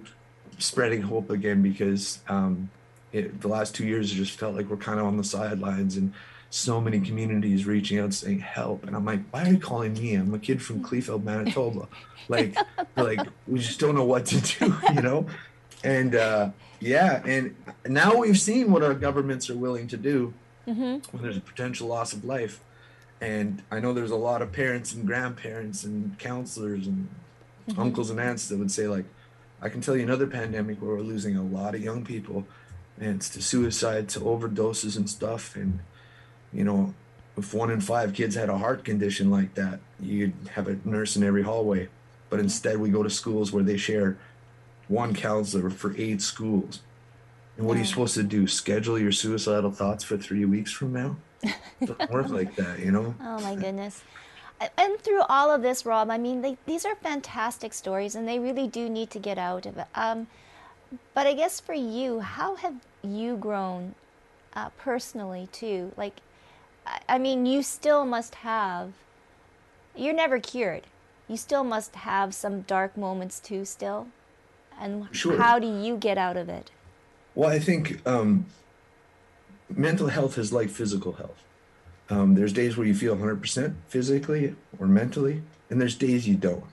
spreading 0.59 1.03
hope 1.03 1.31
again 1.31 1.63
because 1.63 2.19
um, 2.29 2.71
it, 3.13 3.41
the 3.41 3.47
last 3.47 3.73
two 3.73 3.87
years 3.87 4.11
it 4.11 4.17
just 4.17 4.37
felt 4.37 4.57
like 4.57 4.69
we're 4.69 4.79
kind 4.79 4.99
of 4.99 5.07
on 5.07 5.17
the 5.17 5.23
sidelines 5.23 5.97
and 5.97 6.13
so 6.51 6.81
many 6.81 7.01
communities 7.01 7.67
reaching 7.67 7.99
out 7.99 8.15
saying 8.15 8.41
help. 8.41 8.87
And 8.87 8.97
i'm 8.97 9.05
like 9.05 9.21
why 9.31 9.45
are 9.45 9.53
you 9.53 9.59
calling 9.59 9.95
me? 9.95 10.15
I'm 10.15 10.33
a 10.35 10.39
kid 10.39 10.63
from 10.63 10.83
Kleefeld, 10.83 11.25
manitoba. 11.25 11.89
Like 12.29 12.57
like 12.97 13.21
we 13.47 13.59
just 13.59 13.81
don't 13.81 13.95
know 13.95 14.05
what 14.05 14.27
to 14.27 14.41
do 14.41 14.75
you 14.95 15.03
know? 15.03 15.27
And 15.85 16.15
uh, 16.15 16.51
yeah 16.81 17.23
and 17.25 17.55
now 17.87 18.17
we've 18.17 18.39
seen 18.39 18.71
what 18.71 18.83
our 18.83 18.95
governments 18.95 19.51
are 19.51 19.57
willing 19.57 19.89
to 19.89 19.97
do 19.97 20.33
when 21.11 21.23
there's 21.23 21.37
a 21.37 21.41
potential 21.41 21.89
loss 21.89 22.13
of 22.13 22.25
life. 22.25 22.61
And 23.21 23.63
I 23.71 23.81
know 23.81 23.93
there's 23.93 24.11
a 24.11 24.17
lot 24.17 24.43
of 24.43 24.53
parents 24.53 24.93
and 24.93 25.07
grandparents 25.07 25.83
and 25.83 26.19
counselors 26.19 26.87
and 26.87 27.09
uncles 27.77 28.11
and 28.11 28.21
aunts 28.21 28.49
that 28.49 28.59
would 28.59 28.71
say 28.71 28.87
like, 28.87 29.05
I 29.61 29.69
can 29.69 29.81
tell 29.81 29.97
you 29.97 30.05
another 30.05 30.27
pandemic 30.27 30.81
where 30.81 30.95
we're 30.95 31.01
losing 31.01 31.37
a 31.37 31.43
lot 31.43 31.75
of 31.75 31.83
young 31.83 32.05
people, 32.05 32.47
and 33.01 33.17
it's 33.17 33.29
to 33.31 33.43
suicide, 33.43 34.09
to 34.11 34.21
overdoses 34.21 34.97
and 34.97 35.11
stuff. 35.11 35.57
And 35.57 35.81
you 36.53 36.65
know, 36.65 36.95
if 37.37 37.55
one 37.55 37.71
in 37.71 37.81
five 37.81 38.15
kids 38.15 38.35
had 38.35 38.49
a 38.49 38.59
heart 38.59 38.85
condition 38.85 39.31
like 39.31 39.55
that, 39.55 39.81
you'd 40.01 40.35
have 40.55 40.69
a 40.69 40.79
nurse 40.85 41.17
in 41.17 41.23
every 41.23 41.43
hallway. 41.43 41.89
But 42.31 42.41
instead, 42.41 42.79
we 42.79 42.91
go 42.91 43.03
to 43.03 43.11
schools 43.11 43.53
where 43.53 43.63
they 43.63 43.77
share 43.77 44.19
one 44.89 45.15
counselor 45.15 45.71
for 45.71 45.95
eight 45.97 46.21
schools. 46.21 46.81
And 47.57 47.67
what 47.67 47.77
are 47.77 47.81
you 47.81 47.87
supposed 47.87 48.15
to 48.15 48.23
do? 48.23 48.47
Schedule 48.47 48.99
your 48.99 49.13
suicidal 49.13 49.71
thoughts 49.71 50.05
for 50.05 50.17
three 50.17 50.45
weeks 50.45 50.73
from 50.73 50.93
now? 50.93 51.17
It 51.43 51.55
doesn't 51.81 52.11
work 52.11 52.29
like 52.29 52.57
that, 52.57 52.81
you 52.81 52.91
know? 52.91 53.15
Oh 53.23 53.41
my 53.41 53.55
goodness. 53.55 54.03
And 54.77 54.99
through 54.99 55.23
all 55.29 55.53
of 55.53 55.63
this, 55.63 55.87
Robb, 55.87 56.11
I 56.11 56.19
mean, 56.19 56.43
they, 56.43 56.57
these 56.67 56.85
are 56.85 56.97
fantastic 56.97 57.73
stories, 57.73 58.17
and 58.17 58.27
they 58.27 58.41
really 58.41 58.67
do 58.67 58.89
need 58.89 59.11
to 59.11 59.21
get 59.21 59.39
out 59.39 59.67
of 59.67 59.79
it. 59.79 59.87
Um, 59.95 60.27
but 61.15 61.27
I 61.27 61.35
guess 61.35 61.61
for 61.61 61.75
you, 61.75 62.21
how 62.21 62.57
have 62.57 62.75
you 63.03 63.37
grown 63.37 63.95
uh, 64.55 64.71
personally 64.71 65.49
too? 65.53 65.93
Like, 65.97 66.15
I, 67.09 67.19
mean, 67.19 67.47
you 67.47 67.63
still 67.63 68.05
must 68.05 68.37
have. 68.37 68.93
You're 69.95 70.15
never 70.15 70.39
cured. 70.39 70.85
You 71.29 71.37
still 71.37 71.65
must 71.65 71.95
have 71.97 72.35
some 72.35 72.63
dark 72.63 72.97
moments 72.97 73.41
too, 73.41 73.65
still. 73.65 74.09
And 74.81 75.09
Sure. 75.13 75.37
how 75.37 75.59
do 75.59 75.67
you 75.67 75.97
get 75.97 76.19
out 76.19 76.37
of 76.37 76.49
it? 76.49 76.71
Well, 77.35 77.51
I 77.51 77.59
think 77.59 78.07
um, 78.07 78.47
mental 79.69 80.09
health 80.09 80.39
is 80.39 80.53
like 80.53 80.71
physical 80.71 81.13
health. 81.13 81.45
Um, 82.11 82.35
there's 82.35 82.53
days 82.53 82.77
where 82.77 82.87
you 82.87 82.95
feel 82.95 83.17
100% 83.17 83.75
physically 83.89 84.55
or 84.79 84.87
mentally, 84.87 85.43
and 85.69 85.81
there's 85.81 85.95
days 85.95 86.27
you 86.27 86.37
don't, 86.37 86.65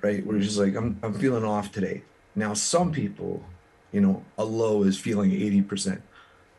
right? 0.00 0.24
Where 0.24 0.36
you're 0.36 0.44
just 0.44 0.58
like, 0.58 0.76
I'm, 0.76 0.98
I'm 1.02 1.14
feeling 1.14 1.44
off 1.44 1.72
today. 1.72 2.02
Now, 2.36 2.54
some 2.54 2.92
people, 2.92 3.42
you 3.90 4.00
know, 4.00 4.24
a 4.36 4.44
low 4.44 4.84
is 4.84 4.96
feeling 4.96 5.32
80%. 5.32 6.00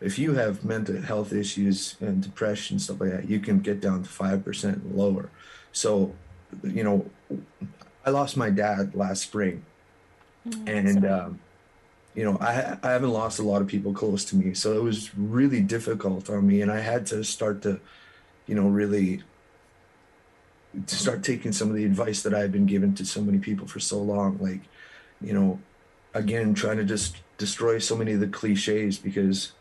If 0.01 0.17
you 0.17 0.33
have 0.35 0.63
mental 0.63 1.01
health 1.01 1.33
issues 1.33 1.95
and 1.99 2.21
depression, 2.23 2.79
stuff 2.79 3.01
like 3.01 3.11
that, 3.11 3.29
you 3.29 3.39
can 3.39 3.59
get 3.59 3.81
down 3.81 4.03
to 4.03 4.09
5% 4.09 4.63
and 4.63 4.95
lower. 4.95 5.29
So, 5.71 6.13
you 6.63 6.83
know, 6.83 7.09
I 8.05 8.11
lost 8.11 8.37
my 8.37 8.49
dad 8.49 8.95
last 8.95 9.23
spring. 9.23 9.65
and, 10.65 11.05
um, 11.05 11.39
you 12.15 12.23
know, 12.23 12.37
I, 12.39 12.77
I 12.81 12.91
haven't 12.91 13.11
lost 13.11 13.39
a 13.39 13.43
lot 13.43 13.61
of 13.61 13.67
people 13.67 13.93
close 13.93 14.25
to 14.25 14.35
me. 14.35 14.53
So 14.53 14.73
it 14.73 14.83
was 14.83 15.15
really 15.15 15.61
difficult 15.61 16.29
on 16.29 16.47
me. 16.47 16.61
And 16.61 16.71
I 16.71 16.79
had 16.79 17.05
to 17.07 17.23
start 17.23 17.61
to, 17.63 17.79
you 18.47 18.55
know, 18.55 18.67
really 18.67 19.23
to 20.85 20.95
start 20.95 21.23
taking 21.23 21.51
some 21.51 21.69
of 21.69 21.75
the 21.75 21.85
advice 21.85 22.21
that 22.23 22.33
I 22.33 22.39
had 22.39 22.51
been 22.51 22.65
given 22.65 22.93
to 22.95 23.05
so 23.05 23.21
many 23.21 23.37
people 23.37 23.67
for 23.67 23.79
so 23.79 23.99
long. 23.99 24.37
Like, 24.39 24.61
you 25.21 25.33
know, 25.33 25.59
again, 26.13 26.53
trying 26.53 26.77
to 26.77 26.83
just 26.83 27.17
destroy 27.37 27.79
so 27.79 27.95
many 27.95 28.13
of 28.13 28.19
the 28.19 28.27
cliches 28.27 28.97
because, 28.97 29.51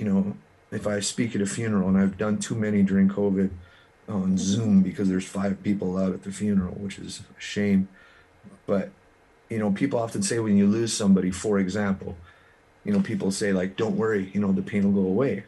you 0.00 0.06
know, 0.08 0.34
if 0.70 0.86
I 0.86 1.00
speak 1.00 1.36
at 1.36 1.42
a 1.42 1.46
funeral 1.46 1.88
and 1.88 1.98
I've 1.98 2.16
done 2.16 2.38
too 2.38 2.54
many 2.54 2.82
during 2.82 3.10
COVID 3.10 3.50
on 4.08 4.38
Zoom 4.38 4.82
because 4.82 5.10
there's 5.10 5.26
five 5.26 5.62
people 5.62 5.98
out 5.98 6.14
at 6.14 6.22
the 6.22 6.32
funeral, 6.32 6.74
which 6.74 6.98
is 6.98 7.20
a 7.20 7.40
shame. 7.40 7.88
But, 8.66 8.90
you 9.50 9.58
know, 9.58 9.70
people 9.72 9.98
often 9.98 10.22
say 10.22 10.38
when 10.38 10.56
you 10.56 10.66
lose 10.66 10.94
somebody, 10.94 11.30
for 11.30 11.58
example, 11.58 12.16
you 12.82 12.94
know, 12.94 13.00
people 13.00 13.30
say 13.30 13.52
like, 13.52 13.76
don't 13.76 13.98
worry, 13.98 14.30
you 14.32 14.40
know, 14.40 14.52
the 14.52 14.62
pain 14.62 14.84
will 14.84 15.02
go 15.02 15.06
away. 15.06 15.44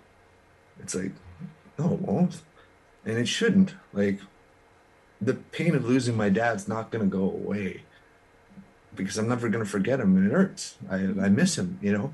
It's 0.81 0.95
like, 0.95 1.13
no, 1.79 1.95
it 1.95 2.01
won't. 2.01 2.43
And 3.07 3.17
it 3.17 3.27
shouldn't. 3.27 3.75
Like, 3.95 4.21
the 5.19 5.35
pain 5.35 5.75
of 5.75 5.87
losing 5.87 6.17
my 6.17 6.29
dad's 6.29 6.69
not 6.69 6.91
going 6.91 7.09
to 7.09 7.17
go 7.17 7.25
away 7.25 7.85
because 8.95 9.17
I'm 9.17 9.29
never 9.29 9.49
going 9.49 9.65
to 9.65 9.71
forget 9.71 9.99
him 9.99 10.15
and 10.17 10.27
it 10.27 10.33
hurts. 10.33 10.77
I, 10.91 10.97
I 10.97 11.29
miss 11.31 11.57
him, 11.57 11.79
you 11.81 11.93
know. 11.93 12.13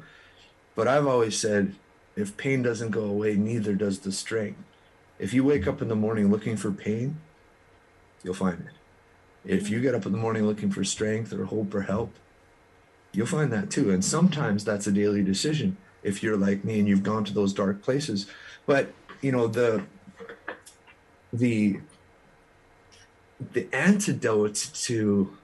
But 0.77 0.87
I've 0.87 1.09
always 1.09 1.37
said 1.37 1.75
if 2.19 2.37
pain 2.37 2.63
doesn't 2.63 2.91
go 2.91 3.05
away, 3.05 3.37
neither 3.37 3.75
does 3.75 4.01
the 4.01 4.11
strength. 4.11 4.59
If 5.19 5.33
you 5.33 5.45
wake 5.45 5.69
up 5.69 5.81
in 5.81 5.89
the 5.89 5.95
morning 5.95 6.31
looking 6.31 6.57
for 6.57 6.73
pain, 6.73 7.21
you'll 8.25 8.35
find 8.35 8.61
it. 8.61 8.75
If 9.45 9.71
you 9.71 9.81
get 9.81 9.95
up 9.95 10.05
in 10.05 10.13
the 10.13 10.19
morning 10.19 10.45
looking 10.45 10.71
for 10.71 10.83
strength 10.83 11.33
or 11.33 11.45
hope 11.45 11.73
or 11.75 11.83
help, 11.83 12.13
you'll 13.13 13.27
find 13.27 13.53
that 13.53 13.71
too. 13.71 13.91
And 13.91 14.05
sometimes 14.05 14.65
that's 14.65 14.87
a 14.87 14.93
daily 14.93 15.23
decision 15.23 15.77
if 16.03 16.23
you're 16.23 16.37
like 16.37 16.65
me 16.65 16.81
and 16.81 16.89
you've 16.89 17.05
gone 17.05 17.25
to 17.25 17.33
those 17.33 17.53
dark 17.53 17.83
places. 17.83 18.27
But, 18.67 18.93
you 19.21 19.31
know, 19.31 19.47
the 19.47 19.85
the 21.33 21.81
the 23.53 23.69
antidote 23.73 24.71
to 24.75 25.37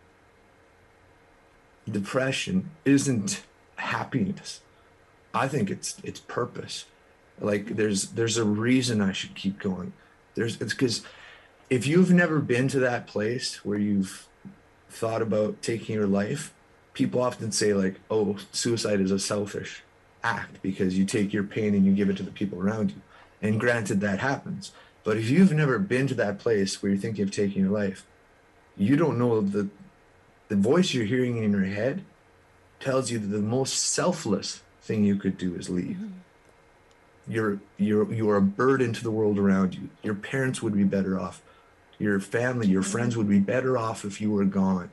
depression 1.89 2.71
isn't 2.85 3.43
happiness. 3.77 4.61
I 5.35 5.49
think 5.49 5.71
it's 5.71 5.97
it's 6.05 6.21
purpose. 6.21 6.87
Like 7.41 7.77
there's 7.77 8.11
there's 8.11 8.39
a 8.39 8.45
reason 8.45 9.01
I 9.01 9.13
should 9.13 9.35
keep 9.35 9.59
going. 9.59 9.93
There's 10.37 10.61
it's 10.61 10.73
because 10.73 11.03
if 11.69 11.87
you've 11.87 12.13
never 12.13 12.39
been 12.39 12.69
to 12.69 12.79
that 12.81 13.07
place 13.07 13.65
where 13.65 13.79
you've 13.79 14.29
thought 14.89 15.23
about 15.23 15.61
taking 15.61 15.97
your 15.97 16.07
life, 16.07 16.55
people 16.93 17.21
often 17.21 17.51
say 17.51 17.75
like, 17.75 17.97
"Oh, 18.11 18.37
suicide 18.53 19.01
is 19.01 19.11
a 19.11 19.19
selfish 19.19 19.83
act 20.23 20.63
because 20.63 20.97
you 20.97 21.05
take 21.05 21.33
your 21.33 21.43
pain 21.43 21.75
and 21.75 21.85
you 21.85 21.93
give 21.93 22.09
it 22.09 22.17
to 22.19 22.23
the 22.23 22.31
people 22.31 22.61
around 22.61 22.93
you." 22.93 23.03
And 23.43 23.59
granted, 23.61 24.01
that 24.01 24.21
happens. 24.21 24.73
But 25.03 25.17
if 25.17 25.29
you've 25.29 25.53
never 25.53 25.79
been 25.79 26.07
to 26.07 26.15
that 26.15 26.39
place 26.39 26.81
where 26.81 26.93
you're 26.93 27.01
thinking 27.01 27.25
of 27.25 27.31
taking 27.31 27.63
your 27.63 27.73
life, 27.73 28.07
you 28.77 28.97
don't 28.97 29.19
know 29.19 29.41
the 29.41 29.69
the 30.49 30.57
voice 30.57 30.95
you're 30.95 31.05
hearing 31.05 31.43
in 31.43 31.53
your 31.53 31.65
head 31.65 32.05
tells 32.79 33.11
you 33.11 33.19
that 33.19 33.29
the 33.29 33.41
most 33.41 33.75
selfless 33.75 34.63
thing 34.85 35.03
you 35.03 35.17
could 35.17 35.39
do 35.39 35.55
is 35.55 35.71
leave. 35.71 35.99
You're 37.27 37.59
you're 37.79 38.13
you're 38.13 38.37
a 38.37 38.43
burden 38.43 38.93
to 38.93 39.03
the 39.03 39.11
world 39.11 39.39
around 39.39 39.75
you. 39.75 39.89
Your 40.03 40.15
parents 40.15 40.63
would 40.63 40.75
be 40.75 40.85
better 40.85 41.19
off. 41.19 41.43
Your 41.99 42.21
family, 42.21 42.67
your 42.69 42.83
friends 42.83 43.17
would 43.17 43.29
be 43.29 43.39
better 43.39 43.79
off 43.79 44.05
if 44.05 44.21
you 44.21 44.31
were 44.31 44.45
gone. 44.45 44.91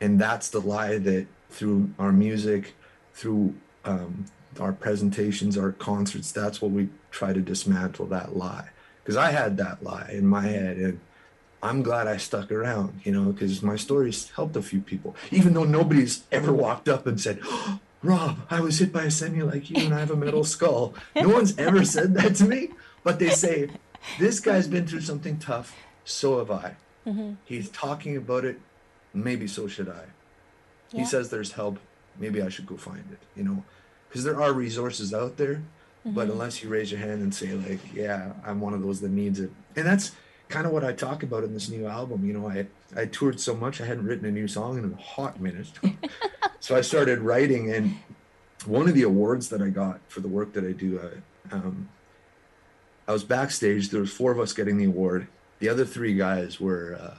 And 0.00 0.20
that's 0.20 0.50
the 0.50 0.60
lie 0.60 0.98
that 0.98 1.26
through 1.48 1.90
our 1.98 2.12
music, 2.12 2.74
through 3.14 3.54
um, 3.84 4.26
our 4.60 4.72
presentations, 4.72 5.56
our 5.56 5.72
concerts, 5.72 6.32
that's 6.32 6.60
what 6.60 6.72
we 6.72 6.88
try 7.10 7.32
to 7.32 7.40
dismantle 7.40 8.06
that 8.06 8.36
lie. 8.36 8.68
Because 9.02 9.16
I 9.16 9.30
had 9.30 9.56
that 9.56 9.82
lie 9.82 10.10
in 10.12 10.26
my 10.26 10.42
head, 10.42 10.76
and 10.76 11.00
I'm 11.62 11.82
glad 11.82 12.06
I 12.06 12.16
stuck 12.16 12.50
around, 12.52 13.00
you 13.04 13.12
know, 13.12 13.32
because 13.32 13.62
my 13.62 13.76
stories 13.76 14.30
helped 14.34 14.56
a 14.56 14.62
few 14.62 14.80
people, 14.80 15.16
even 15.30 15.54
though 15.54 15.64
nobody's 15.64 16.24
ever 16.30 16.52
walked 16.52 16.88
up 16.88 17.06
and 17.06 17.18
said, 17.18 17.38
oh, 17.44 17.78
Robb, 18.02 18.40
I 18.50 18.60
was 18.60 18.78
hit 18.78 18.92
by 18.92 19.04
a 19.04 19.10
semi 19.10 19.42
like 19.42 19.70
you 19.70 19.84
and 19.84 19.94
I 19.94 20.00
have 20.00 20.10
a 20.10 20.16
metal 20.16 20.44
skull. 20.44 20.94
No 21.14 21.28
one's 21.28 21.58
ever 21.58 21.84
said 21.84 22.14
that 22.14 22.36
to 22.36 22.44
me, 22.44 22.70
but 23.02 23.18
they 23.18 23.30
say, 23.30 23.70
this 24.18 24.40
guy's 24.40 24.68
been 24.68 24.86
through 24.86 25.00
something 25.00 25.38
tough, 25.38 25.74
so 26.04 26.38
have 26.38 26.50
I. 26.50 26.76
Mm-hmm. 27.06 27.34
He's 27.44 27.68
talking 27.70 28.16
about 28.16 28.44
it, 28.44 28.60
maybe 29.12 29.46
so 29.46 29.66
should 29.66 29.88
I. 29.88 30.04
Yeah. 30.92 31.00
He 31.00 31.04
says 31.04 31.30
there's 31.30 31.52
help, 31.52 31.78
maybe 32.18 32.42
I 32.42 32.48
should 32.48 32.66
go 32.66 32.76
find 32.76 33.04
it, 33.10 33.18
you 33.34 33.42
know, 33.42 33.64
because 34.08 34.24
there 34.24 34.40
are 34.40 34.52
resources 34.52 35.12
out 35.12 35.36
there, 35.36 35.54
mm-hmm. 35.54 36.12
but 36.12 36.28
unless 36.28 36.62
you 36.62 36.68
raise 36.68 36.92
your 36.92 37.00
hand 37.00 37.22
and 37.22 37.34
say, 37.34 37.52
like, 37.52 37.80
yeah, 37.94 38.32
I'm 38.44 38.60
one 38.60 38.74
of 38.74 38.82
those 38.82 39.00
that 39.00 39.10
needs 39.10 39.40
it. 39.40 39.50
And 39.74 39.86
that's, 39.86 40.12
kind 40.48 40.66
of 40.66 40.72
what 40.72 40.84
I 40.84 40.92
talk 40.92 41.22
about 41.22 41.44
in 41.44 41.54
this 41.54 41.68
new 41.68 41.86
album. 41.86 42.24
You 42.24 42.32
know, 42.32 42.48
I 42.48 42.66
I 42.96 43.06
toured 43.06 43.40
so 43.40 43.54
much 43.54 43.80
I 43.80 43.86
hadn't 43.86 44.06
written 44.06 44.26
a 44.26 44.30
new 44.30 44.48
song 44.48 44.78
in 44.78 44.92
a 44.92 45.02
hot 45.02 45.40
minute, 45.40 45.70
so 46.60 46.76
I 46.76 46.80
started 46.80 47.20
writing. 47.20 47.72
And 47.72 47.96
one 48.64 48.88
of 48.88 48.94
the 48.94 49.02
awards 49.02 49.48
that 49.50 49.60
I 49.60 49.70
got 49.70 50.00
for 50.08 50.20
the 50.20 50.28
work 50.28 50.52
that 50.54 50.64
I 50.64 50.72
do, 50.72 51.00
I, 51.00 51.54
uh, 51.54 51.58
um, 51.58 51.88
I 53.08 53.12
was 53.12 53.24
backstage. 53.24 53.90
There 53.90 54.00
was 54.00 54.12
four 54.12 54.32
of 54.32 54.40
us 54.40 54.52
getting 54.52 54.78
the 54.78 54.84
award. 54.84 55.28
The 55.58 55.68
other 55.68 55.84
three 55.84 56.14
guys 56.14 56.60
were 56.60 56.98
uh, 57.00 57.16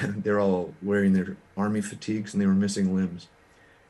they're 0.02 0.40
all 0.40 0.74
wearing 0.82 1.12
their 1.12 1.36
army 1.56 1.80
fatigues 1.80 2.32
and 2.32 2.42
they 2.42 2.46
were 2.46 2.54
missing 2.54 2.94
limbs. 2.94 3.28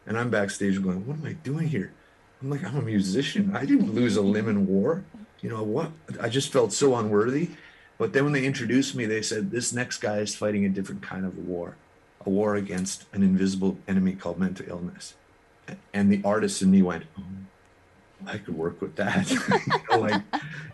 And 0.06 0.16
I'm 0.16 0.30
backstage 0.30 0.80
going, 0.82 1.06
"What 1.06 1.18
am 1.18 1.26
I 1.26 1.32
doing 1.32 1.68
here?" 1.68 1.92
I'm 2.40 2.50
like, 2.50 2.64
"I'm 2.64 2.76
a 2.76 2.82
musician. 2.82 3.56
I 3.56 3.64
didn't 3.64 3.92
lose 3.92 4.16
a 4.16 4.22
limb 4.22 4.48
in 4.48 4.66
war." 4.66 5.04
You 5.40 5.50
know 5.50 5.62
what? 5.62 5.90
I 6.20 6.28
just 6.28 6.52
felt 6.52 6.72
so 6.72 6.96
unworthy 6.96 7.50
but 7.98 8.12
then 8.12 8.24
when 8.24 8.32
they 8.32 8.44
introduced 8.44 8.94
me, 8.94 9.06
they 9.06 9.22
said, 9.22 9.50
this 9.50 9.72
next 9.72 9.98
guy 9.98 10.18
is 10.18 10.34
fighting 10.34 10.64
a 10.64 10.68
different 10.68 11.02
kind 11.02 11.24
of 11.24 11.38
war, 11.38 11.76
a 12.24 12.30
war 12.30 12.54
against 12.54 13.04
an 13.12 13.22
invisible 13.22 13.78
enemy 13.88 14.14
called 14.14 14.38
mental 14.38 14.66
illness. 14.68 15.14
And 15.94 16.12
the 16.12 16.20
artist 16.24 16.60
in 16.62 16.70
me 16.70 16.82
went, 16.82 17.04
oh, 17.18 17.22
I 18.26 18.38
could 18.38 18.56
work 18.56 18.80
with 18.80 18.96
that. 18.96 19.30
you 19.30 19.38
know, 19.90 19.98
like, 19.98 20.22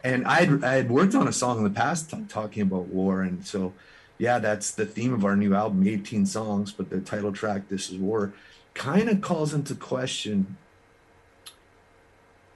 and 0.02 0.26
I'd, 0.26 0.64
I 0.64 0.74
had 0.74 0.90
worked 0.90 1.14
on 1.14 1.28
a 1.28 1.32
song 1.32 1.58
in 1.58 1.64
the 1.64 1.70
past 1.70 2.10
t- 2.10 2.24
talking 2.28 2.62
about 2.62 2.86
war. 2.86 3.22
And 3.22 3.46
so, 3.46 3.72
yeah, 4.18 4.38
that's 4.38 4.72
the 4.72 4.84
theme 4.84 5.14
of 5.14 5.24
our 5.24 5.36
new 5.36 5.54
album, 5.54 5.86
18 5.86 6.26
songs, 6.26 6.72
but 6.72 6.90
the 6.90 7.00
title 7.00 7.32
track, 7.32 7.68
This 7.68 7.90
is 7.90 7.98
War, 7.98 8.32
kind 8.74 9.08
of 9.08 9.20
calls 9.20 9.54
into 9.54 9.74
question 9.74 10.56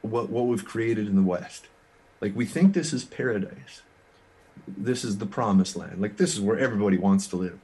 what, 0.03 0.29
what 0.29 0.47
we've 0.47 0.65
created 0.65 1.07
in 1.07 1.15
the 1.15 1.23
West. 1.23 1.69
Like, 2.21 2.35
we 2.35 2.47
think 2.47 2.75
this 2.75 2.93
is 2.93 3.05
paradise 3.05 3.83
this 4.67 5.05
is 5.05 5.19
the 5.19 5.27
promised 5.27 5.77
land. 5.77 6.01
Like 6.01 6.17
this 6.17 6.35
is 6.35 6.41
where 6.41 6.59
everybody 6.59 6.99
wants 6.99 7.27
to 7.29 7.37
live. 7.37 7.59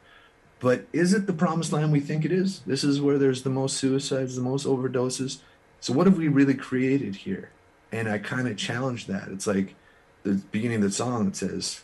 But 0.61 0.87
is 0.93 1.13
it 1.13 1.27
the 1.27 1.33
promised 1.33 1.73
land 1.73 1.91
we 1.91 2.01
think 2.01 2.25
it 2.25 2.33
is? 2.33 2.61
This 2.61 2.85
is 2.85 3.01
where 3.01 3.19
there's 3.19 3.43
the 3.43 3.51
most 3.51 3.77
suicides, 3.77 4.37
the 4.37 4.43
most 4.43 4.65
overdoses. 4.65 5.39
So 5.81 5.93
what 5.93 6.07
have 6.07 6.17
we 6.17 6.29
really 6.29 6.55
created 6.55 7.17
here? 7.17 7.51
And 7.91 8.09
I 8.09 8.19
kind 8.19 8.47
of 8.47 8.57
challenge 8.57 9.07
that. 9.07 9.29
It's 9.29 9.47
like 9.47 9.75
the 10.23 10.35
beginning 10.53 10.77
of 10.77 10.83
the 10.85 10.93
song 10.93 11.27
it 11.27 11.37
says, 11.37 11.83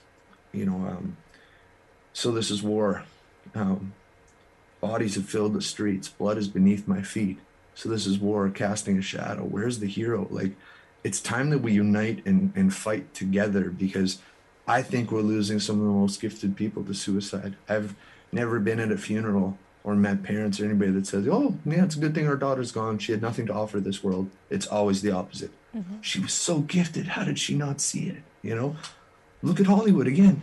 you 0.52 0.64
know, 0.64 0.76
um, 0.76 1.16
so 2.12 2.30
this 2.30 2.50
is 2.50 2.62
war. 2.62 3.02
Um, 3.54 3.94
bodies 4.80 5.16
have 5.16 5.28
filled 5.28 5.54
the 5.54 5.62
streets. 5.62 6.08
Blood 6.08 6.38
is 6.38 6.48
beneath 6.48 6.86
my 6.86 7.02
feet. 7.02 7.38
So 7.74 7.88
this 7.88 8.06
is 8.06 8.18
war 8.18 8.48
casting 8.48 8.98
a 8.98 9.02
shadow. 9.02 9.42
Where's 9.42 9.80
the 9.80 9.86
hero? 9.86 10.26
Like, 10.30 10.52
it's 11.04 11.20
time 11.20 11.50
that 11.50 11.58
we 11.58 11.72
unite 11.72 12.24
and, 12.26 12.52
and 12.56 12.74
fight 12.74 13.14
together 13.14 13.70
because 13.70 14.18
I 14.68 14.82
think 14.82 15.10
we're 15.10 15.22
losing 15.22 15.58
some 15.58 15.80
of 15.80 15.86
the 15.86 15.92
most 15.92 16.20
gifted 16.20 16.54
people 16.54 16.84
to 16.84 16.94
suicide. 16.94 17.56
I've 17.68 17.96
never 18.30 18.60
been 18.60 18.78
at 18.78 18.92
a 18.92 18.98
funeral 18.98 19.56
or 19.82 19.96
met 19.96 20.22
parents 20.22 20.60
or 20.60 20.66
anybody 20.66 20.90
that 20.92 21.06
says, 21.06 21.26
"Oh, 21.26 21.56
yeah, 21.64 21.84
it's 21.84 21.96
a 21.96 21.98
good 21.98 22.14
thing 22.14 22.28
our 22.28 22.36
daughter's 22.36 22.70
gone. 22.70 22.98
She 22.98 23.12
had 23.12 23.22
nothing 23.22 23.46
to 23.46 23.54
offer 23.54 23.80
this 23.80 24.04
world." 24.04 24.30
It's 24.50 24.66
always 24.66 25.00
the 25.00 25.10
opposite. 25.10 25.50
Mm-hmm. 25.74 26.02
She 26.02 26.20
was 26.20 26.34
so 26.34 26.60
gifted. 26.60 27.08
How 27.08 27.24
did 27.24 27.38
she 27.38 27.54
not 27.54 27.80
see 27.80 28.08
it? 28.08 28.22
You 28.42 28.54
know, 28.54 28.76
look 29.42 29.58
at 29.58 29.66
Hollywood 29.66 30.06
again. 30.06 30.42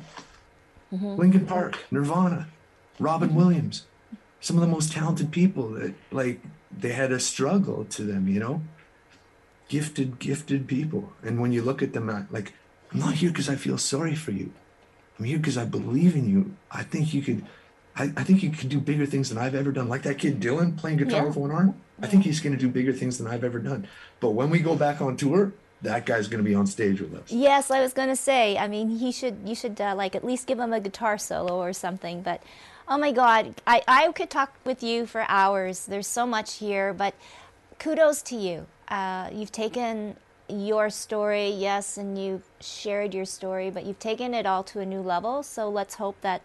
Mm-hmm. 0.92 1.16
Linkin 1.16 1.46
Park, 1.46 1.78
Nirvana, 1.92 2.48
Robin 2.98 3.30
mm-hmm. 3.30 3.38
Williams, 3.38 3.86
some 4.42 4.58
of 4.58 4.62
the 4.62 4.68
most 4.68 4.92
talented 4.92 5.32
people 5.32 5.70
that 5.70 5.94
like 6.12 6.42
they 6.76 6.94
had 6.94 7.12
a 7.12 7.20
struggle 7.20 7.86
to 7.86 8.04
them. 8.04 8.28
You 8.28 8.40
know, 8.40 8.64
gifted, 9.70 10.18
gifted 10.18 10.68
people. 10.68 11.14
And 11.22 11.40
when 11.40 11.52
you 11.52 11.62
look 11.62 11.84
at 11.84 11.94
them, 11.94 12.28
like 12.32 12.54
I'm 12.96 13.02
not 13.02 13.16
here 13.16 13.30
because 13.30 13.50
I 13.50 13.56
feel 13.56 13.78
sorry 13.78 14.16
for 14.16 14.32
you. 14.32 14.54
I'm 15.20 15.26
here 15.26 15.38
because 15.38 15.58
I 15.58 15.66
believe 15.66 16.16
in 16.16 16.30
you. 16.30 16.56
I 16.72 16.84
think 16.84 17.14
you 17.14 17.22
could, 17.22 17.46
I, 17.96 18.04
I, 18.16 18.24
think 18.24 18.42
you 18.42 18.50
could 18.50 18.70
do 18.70 18.80
bigger 18.80 19.06
things 19.06 19.28
than 19.28 19.38
I've 19.38 19.54
ever 19.54 19.74
done. 19.74 19.90
Like 19.90 20.04
that 20.04 20.18
kid 20.18 20.40
Dylan 20.40 20.78
playing 20.78 20.98
guitar 20.98 21.20
yeah. 21.20 21.26
with 21.26 21.36
one 21.36 21.52
arm. 21.52 21.76
I 22.02 22.08
think 22.08 22.24
he's 22.24 22.40
going 22.40 22.56
to 22.56 22.60
do 22.60 22.70
bigger 22.70 22.94
things 22.94 23.18
than 23.18 23.28
I've 23.28 23.44
ever 23.44 23.60
done. 23.60 23.86
But 24.22 24.32
when 24.32 24.50
we 24.50 24.60
go 24.60 24.78
back 24.78 25.02
on 25.02 25.18
tour, 25.18 25.52
that 25.82 26.06
guy's 26.06 26.30
going 26.30 26.42
to 26.42 26.50
be 26.50 26.56
on 26.56 26.68
stage 26.68 27.02
with 27.02 27.14
us. 27.14 27.32
Yes, 27.34 27.70
I 27.70 27.82
was 27.82 27.92
going 27.92 28.08
to 28.08 28.16
say. 28.16 28.58
I 28.58 28.70
mean, 28.70 28.90
he 28.90 29.12
should. 29.12 29.40
You 29.46 29.56
should 29.56 29.80
uh, 29.82 29.94
like 29.94 30.16
at 30.16 30.24
least 30.24 30.48
give 30.48 30.60
him 30.60 30.72
a 30.72 30.80
guitar 30.80 31.18
solo 31.18 31.58
or 31.58 31.74
something. 31.74 32.22
But 32.22 32.42
oh 32.88 32.98
my 32.98 33.12
God, 33.12 33.56
I 33.68 33.84
I 33.90 34.10
could 34.14 34.30
talk 34.30 34.54
with 34.64 34.82
you 34.82 35.06
for 35.06 35.26
hours. 35.28 35.86
There's 35.86 36.08
so 36.08 36.26
much 36.26 36.56
here. 36.56 36.94
But 36.94 37.14
kudos 37.78 38.22
to 38.24 38.36
you. 38.38 38.68
Uh, 38.88 39.30
you've 39.34 39.52
taken 39.52 40.16
your 40.48 40.90
story, 40.90 41.50
yes, 41.50 41.98
and 41.98 42.18
you 42.18 42.42
shared 42.60 43.14
your 43.14 43.26
story, 43.26 43.70
but 43.70 43.86
you've 43.86 44.00
taken 44.00 44.34
it 44.34 44.46
all 44.46 44.64
to 44.64 44.80
a 44.80 44.86
new 44.86 45.02
level. 45.02 45.44
So 45.44 45.70
let's 45.70 45.96
hope 45.96 46.20
that 46.22 46.42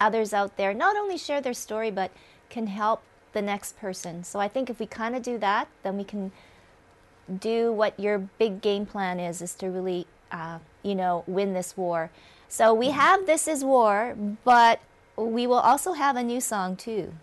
others 0.00 0.32
out 0.32 0.56
there 0.56 0.74
not 0.74 0.96
only 0.96 1.16
share 1.16 1.40
their 1.40 1.54
story, 1.54 1.90
but 1.90 2.10
can 2.50 2.66
help 2.66 3.02
the 3.32 3.42
next 3.42 3.78
person. 3.78 4.24
So 4.24 4.38
I 4.38 4.48
think 4.48 4.70
if 4.70 4.78
we 4.78 4.86
kind 4.86 5.16
of 5.16 5.22
do 5.22 5.38
that, 5.38 5.68
then 5.82 5.96
we 5.96 6.04
can 6.04 6.32
do 7.40 7.72
what 7.72 7.98
your 7.98 8.18
big 8.18 8.60
game 8.60 8.86
plan 8.86 9.18
is, 9.18 9.40
is 9.40 9.54
to 9.54 9.68
really, 9.68 10.06
uh, 10.30 10.58
you 10.82 10.94
know, 10.94 11.24
win 11.26 11.54
this 11.54 11.76
war. 11.76 12.10
So 12.48 12.72
we 12.74 12.90
have 12.90 13.26
This 13.26 13.48
Is 13.48 13.64
War, 13.64 14.14
but 14.44 14.80
we 15.16 15.46
will 15.46 15.58
also 15.58 15.92
have 15.94 16.16
a 16.16 16.22
new 16.22 16.40
song 16.40 16.76
too? 16.76 17.14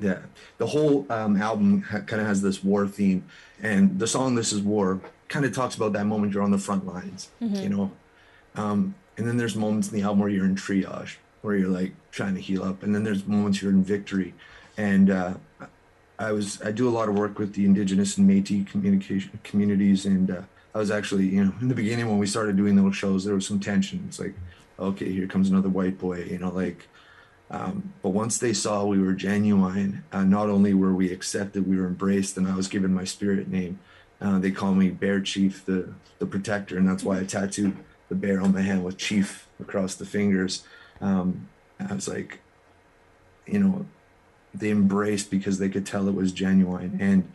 Yeah, 0.00 0.20
the 0.58 0.66
whole 0.66 1.06
um, 1.10 1.40
album 1.40 1.82
ha- 1.82 2.00
kind 2.00 2.20
of 2.20 2.26
has 2.26 2.40
this 2.42 2.64
war 2.64 2.86
theme, 2.88 3.24
and 3.62 3.98
the 3.98 4.06
song 4.06 4.34
"This 4.34 4.52
Is 4.52 4.62
War" 4.62 5.00
kind 5.28 5.44
of 5.44 5.54
talks 5.54 5.74
about 5.74 5.92
that 5.92 6.06
moment 6.06 6.32
you're 6.32 6.42
on 6.42 6.50
the 6.50 6.58
front 6.58 6.86
lines, 6.86 7.30
mm-hmm. 7.42 7.56
you 7.56 7.68
know. 7.68 7.92
Um, 8.56 8.94
and 9.16 9.26
then 9.26 9.36
there's 9.36 9.56
moments 9.56 9.88
in 9.90 9.98
the 9.98 10.02
album 10.02 10.20
where 10.20 10.28
you're 10.28 10.44
in 10.44 10.56
triage, 10.56 11.16
where 11.42 11.56
you're 11.56 11.68
like 11.68 11.92
trying 12.10 12.34
to 12.34 12.40
heal 12.40 12.62
up, 12.62 12.82
and 12.82 12.94
then 12.94 13.04
there's 13.04 13.26
moments 13.26 13.60
you're 13.60 13.72
in 13.72 13.84
victory. 13.84 14.34
And 14.76 15.10
uh, 15.10 15.34
I 16.18 16.32
was 16.32 16.60
I 16.62 16.70
do 16.70 16.88
a 16.88 16.90
lot 16.90 17.08
of 17.08 17.16
work 17.16 17.38
with 17.38 17.54
the 17.54 17.64
Indigenous 17.64 18.16
and 18.18 18.28
Métis 18.28 18.66
communication 18.66 19.38
communities, 19.44 20.06
and 20.06 20.30
uh, 20.30 20.42
I 20.74 20.78
was 20.78 20.90
actually 20.90 21.26
you 21.26 21.44
know 21.44 21.54
in 21.60 21.68
the 21.68 21.74
beginning 21.74 22.08
when 22.08 22.18
we 22.18 22.26
started 22.26 22.56
doing 22.56 22.76
those 22.76 22.96
shows 22.96 23.24
there 23.24 23.34
was 23.34 23.46
some 23.46 23.60
tension. 23.60 24.04
It's 24.08 24.18
like, 24.18 24.34
okay, 24.78 25.10
here 25.12 25.26
comes 25.26 25.50
another 25.50 25.68
white 25.68 25.98
boy, 25.98 26.24
you 26.24 26.38
know, 26.38 26.50
like 26.50 26.88
um, 27.50 27.92
but 28.02 28.10
once 28.10 28.38
they 28.38 28.52
saw 28.52 28.84
we 28.84 28.98
were 28.98 29.12
genuine, 29.12 30.04
uh, 30.12 30.24
not 30.24 30.48
only 30.48 30.74
were 30.74 30.94
we 30.94 31.12
accepted, 31.12 31.68
we 31.68 31.76
were 31.76 31.86
embraced, 31.86 32.36
and 32.36 32.48
I 32.48 32.56
was 32.56 32.68
given 32.68 32.94
my 32.94 33.04
spirit 33.04 33.48
name. 33.48 33.78
Uh, 34.20 34.38
they 34.38 34.50
call 34.50 34.74
me 34.74 34.90
Bear 34.90 35.20
Chief, 35.20 35.64
the 35.64 35.92
the 36.18 36.26
protector, 36.26 36.78
and 36.78 36.88
that's 36.88 37.04
why 37.04 37.18
I 37.18 37.24
tattooed 37.24 37.76
the 38.08 38.14
bear 38.14 38.40
on 38.40 38.52
my 38.52 38.62
hand 38.62 38.84
with 38.84 38.96
Chief 38.96 39.46
across 39.60 39.94
the 39.94 40.06
fingers. 40.06 40.64
Um, 41.00 41.48
I 41.78 41.94
was 41.94 42.08
like, 42.08 42.40
you 43.46 43.58
know, 43.58 43.86
they 44.54 44.70
embraced 44.70 45.30
because 45.30 45.58
they 45.58 45.68
could 45.68 45.84
tell 45.84 46.08
it 46.08 46.14
was 46.14 46.32
genuine, 46.32 46.96
and 47.00 47.30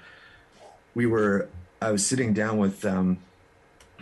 we 0.95 1.05
were. 1.05 1.49
I 1.81 1.91
was 1.91 2.05
sitting 2.05 2.33
down 2.33 2.57
with 2.57 2.83
um, 2.83 3.19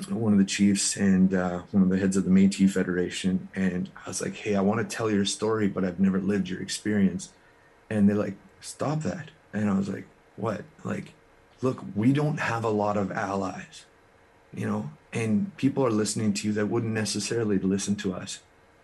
one 0.10 0.34
of 0.34 0.40
the 0.40 0.46
chiefs 0.46 0.96
and 0.96 1.34
uh, 1.34 1.60
one 1.72 1.84
of 1.84 1.90
the 1.90 1.98
heads 1.98 2.18
of 2.18 2.26
the 2.26 2.30
Métis 2.30 2.72
Federation, 2.72 3.50
and 3.56 3.90
I 4.06 4.10
was 4.10 4.22
like, 4.22 4.36
"Hey, 4.36 4.56
I 4.56 4.62
want 4.62 4.88
to 4.88 4.96
tell 4.96 5.10
your 5.10 5.26
story, 5.26 5.68
but 5.68 5.84
I've 5.84 6.00
never 6.00 6.20
lived 6.20 6.50
your 6.50 6.62
experience." 6.62 7.30
And 7.90 8.08
they're 8.08 8.16
like, 8.16 8.36
"Stop 8.62 9.02
that!" 9.04 9.32
And 9.54 9.70
I 9.70 9.78
was 9.78 9.90
like, 9.90 10.06
"What?" 10.36 10.64
Like, 10.84 11.14
look, 11.62 11.84
we 11.96 12.14
don't 12.14 12.40
have 12.40 12.64
a 12.64 12.70
lot 12.70 12.98
of 12.98 13.12
allies, 13.12 13.86
you 14.54 14.68
know, 14.68 14.92
and 15.14 15.56
people 15.58 15.86
are 15.86 15.92
listening 15.92 16.34
to 16.34 16.48
you 16.48 16.54
that 16.54 16.68
wouldn't 16.68 16.94
necessarily 16.94 17.58
listen 17.58 17.96
to 17.98 18.14
us. 18.14 18.40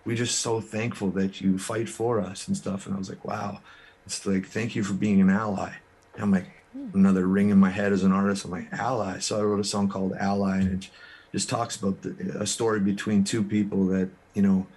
We're 0.06 0.18
just 0.18 0.40
so 0.40 0.60
thankful 0.60 1.12
that 1.12 1.42
you 1.42 1.58
fight 1.58 1.88
for 1.88 2.20
us 2.20 2.48
and 2.48 2.58
stuff. 2.58 2.86
And 2.86 2.96
I 2.96 2.98
was 2.98 3.10
like, 3.10 3.24
"Wow!" 3.24 3.60
It's 4.06 4.26
like, 4.26 4.48
thank 4.48 4.76
you 4.76 4.84
for 4.84 4.94
being 4.94 5.22
an 5.22 5.30
ally. 5.30 5.74
And 6.14 6.24
I'm 6.24 6.32
like, 6.32 6.63
another 6.94 7.28
ring 7.28 7.50
in 7.50 7.58
my 7.58 7.70
head 7.70 7.92
as 7.92 8.04
an 8.04 8.12
artist. 8.12 8.46
I'm 8.46 8.52
like 8.52 8.72
ally. 8.74 9.20
So 9.20 9.40
I 9.40 9.44
wrote 9.44 9.60
a 9.60 9.64
song 9.64 9.90
called 9.90 10.14
Ally, 10.14 10.58
and 10.60 10.84
it 10.84 10.90
just 11.32 11.50
talks 11.50 11.76
about 11.76 12.02
the, 12.02 12.38
a 12.40 12.48
story 12.48 12.80
between 12.80 13.24
two 13.24 13.44
people 13.44 13.86
that 13.88 14.10
you 14.34 14.42
know 14.42 14.68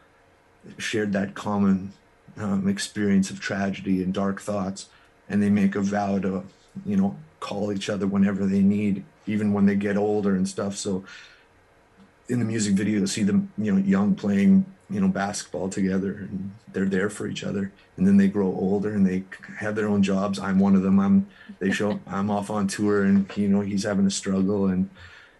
shared 0.78 1.12
that 1.12 1.34
common 1.34 1.92
um, 2.36 2.68
experience 2.68 3.30
of 3.30 3.40
tragedy 3.40 4.02
and 4.02 4.12
dark 4.12 4.40
thoughts, 4.40 4.86
and 5.28 5.42
they 5.42 5.50
make 5.50 5.74
a 5.74 5.80
vow 5.80 6.18
to 6.18 6.44
you 6.84 6.96
know, 6.96 7.16
call 7.40 7.72
each 7.72 7.88
other 7.88 8.06
whenever 8.06 8.44
they 8.44 8.60
need, 8.60 9.04
even 9.26 9.52
when 9.52 9.66
they 9.66 9.76
get 9.76 9.96
older 9.96 10.34
and 10.34 10.48
stuff. 10.48 10.76
So 10.76 11.04
in 12.28 12.38
the 12.38 12.44
music 12.44 12.74
video, 12.74 12.98
you'll 12.98 13.06
see 13.06 13.22
them, 13.22 13.52
you 13.56 13.72
know, 13.72 13.78
young 13.78 14.14
playing, 14.14 14.66
you 14.88 15.00
know, 15.00 15.08
basketball 15.08 15.68
together 15.68 16.12
and 16.12 16.52
they're 16.72 16.86
there 16.86 17.10
for 17.10 17.26
each 17.26 17.42
other. 17.42 17.72
And 17.96 18.06
then 18.06 18.16
they 18.16 18.28
grow 18.28 18.46
older 18.46 18.92
and 18.92 19.06
they 19.06 19.24
have 19.58 19.74
their 19.74 19.88
own 19.88 20.02
jobs. 20.02 20.38
I'm 20.38 20.58
one 20.58 20.76
of 20.76 20.82
them. 20.82 21.00
I'm, 21.00 21.26
they 21.58 21.72
show, 21.72 22.00
I'm 22.06 22.30
off 22.30 22.50
on 22.50 22.68
tour 22.68 23.04
and, 23.04 23.30
you 23.36 23.48
know, 23.48 23.62
he's 23.62 23.84
having 23.84 24.06
a 24.06 24.10
struggle 24.10 24.66
and, 24.66 24.88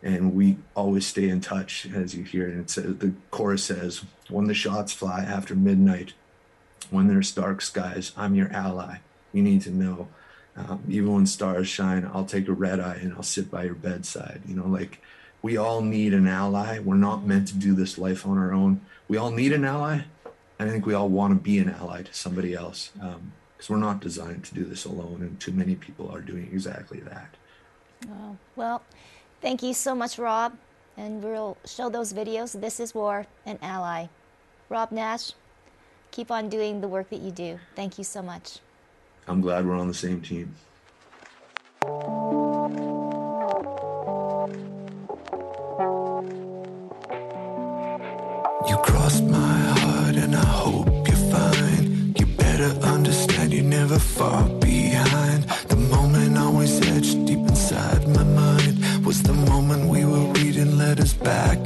and 0.02 0.35
we 0.35 0.56
always 0.74 1.06
stay 1.06 1.28
in 1.28 1.40
touch 1.40 1.87
as 1.94 2.14
you 2.14 2.24
hear. 2.24 2.48
And 2.48 2.61
it 2.61 2.70
says, 2.70 2.96
the 2.96 3.12
chorus 3.30 3.64
says, 3.64 4.04
when 4.28 4.46
the 4.46 4.54
shots 4.54 4.92
fly 4.92 5.20
after 5.20 5.54
midnight, 5.54 6.14
when 6.90 7.09
there's 7.09 7.32
dark 7.32 7.62
skies, 7.62 8.12
I'm 8.16 8.35
your 8.35 8.52
ally. 8.52 8.98
You 9.32 9.42
need 9.42 9.62
to 9.62 9.70
know. 9.70 10.09
Um, 10.56 10.82
even 10.88 11.12
when 11.12 11.26
stars 11.26 11.68
shine, 11.68 12.09
I'll 12.12 12.24
take 12.24 12.48
a 12.48 12.52
red 12.52 12.80
eye 12.80 12.98
and 13.02 13.12
I'll 13.12 13.22
sit 13.22 13.50
by 13.50 13.64
your 13.64 13.74
bedside. 13.74 14.40
You 14.46 14.56
know, 14.56 14.66
like 14.66 15.02
we 15.42 15.56
all 15.56 15.82
need 15.82 16.14
an 16.14 16.26
ally. 16.26 16.78
We're 16.78 16.94
not 16.94 17.26
meant 17.26 17.48
to 17.48 17.54
do 17.54 17.74
this 17.74 17.98
life 17.98 18.26
on 18.26 18.38
our 18.38 18.52
own. 18.52 18.80
We 19.08 19.16
all 19.16 19.30
need 19.30 19.52
an 19.52 19.64
ally. 19.64 20.00
And 20.58 20.68
I 20.68 20.72
think 20.72 20.86
we 20.86 20.94
all 20.94 21.08
want 21.08 21.34
to 21.34 21.40
be 21.40 21.58
an 21.58 21.68
ally 21.68 22.02
to 22.02 22.14
somebody 22.14 22.54
else 22.54 22.90
because 22.94 23.14
um, 23.16 23.32
we're 23.68 23.76
not 23.76 24.00
designed 24.00 24.44
to 24.44 24.54
do 24.54 24.64
this 24.64 24.84
alone. 24.86 25.18
And 25.20 25.38
too 25.38 25.52
many 25.52 25.74
people 25.74 26.10
are 26.10 26.20
doing 26.20 26.48
exactly 26.50 27.00
that. 27.00 27.34
Oh, 28.10 28.36
well, 28.56 28.82
thank 29.42 29.62
you 29.62 29.74
so 29.74 29.94
much, 29.94 30.18
Robb. 30.18 30.56
And 30.96 31.22
we'll 31.22 31.58
show 31.66 31.90
those 31.90 32.14
videos. 32.14 32.58
This 32.58 32.80
is 32.80 32.94
War, 32.94 33.26
an 33.44 33.58
ally. 33.60 34.06
Robb 34.70 34.92
Nash, 34.92 35.32
keep 36.10 36.30
on 36.30 36.48
doing 36.48 36.80
the 36.80 36.88
work 36.88 37.10
that 37.10 37.20
you 37.20 37.30
do. 37.30 37.58
Thank 37.74 37.98
you 37.98 38.04
so 38.04 38.22
much. 38.22 38.60
I'm 39.28 39.40
glad 39.42 39.66
we're 39.66 39.78
on 39.78 39.88
the 39.88 39.94
same 39.94 40.22
team. 40.22 40.54
Understand 53.96 54.18
far 54.18 54.48
behind. 54.61 55.44
The 55.68 55.76
moment 55.76 56.38
always 56.38 56.80
etched 56.88 57.24
deep 57.26 57.38
inside 57.38 58.06
my 58.09 58.24
mind 58.24 59.04
was 59.04 59.22
the 59.22 59.32
moment 59.32 59.88
we 59.88 60.04
were 60.04 60.32
reading 60.32 60.76
letters 60.78 61.14
back 61.14 61.65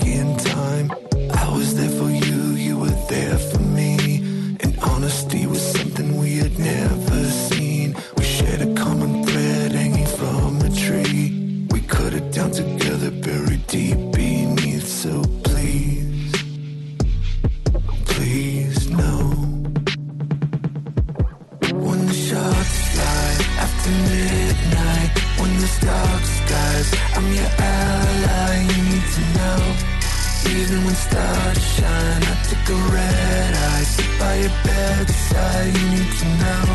Even 30.71 30.85
when 30.85 30.95
stars 30.95 31.65
shine, 31.75 32.23
I 32.23 32.35
take 32.47 32.69
a 32.69 32.79
red 32.95 33.55
eye, 33.57 33.83
sit 33.83 34.11
by 34.21 34.35
your 34.37 34.55
bedside. 34.63 35.67
You 35.67 35.87
need 35.91 36.13
to 36.21 36.27
know. 36.43 36.67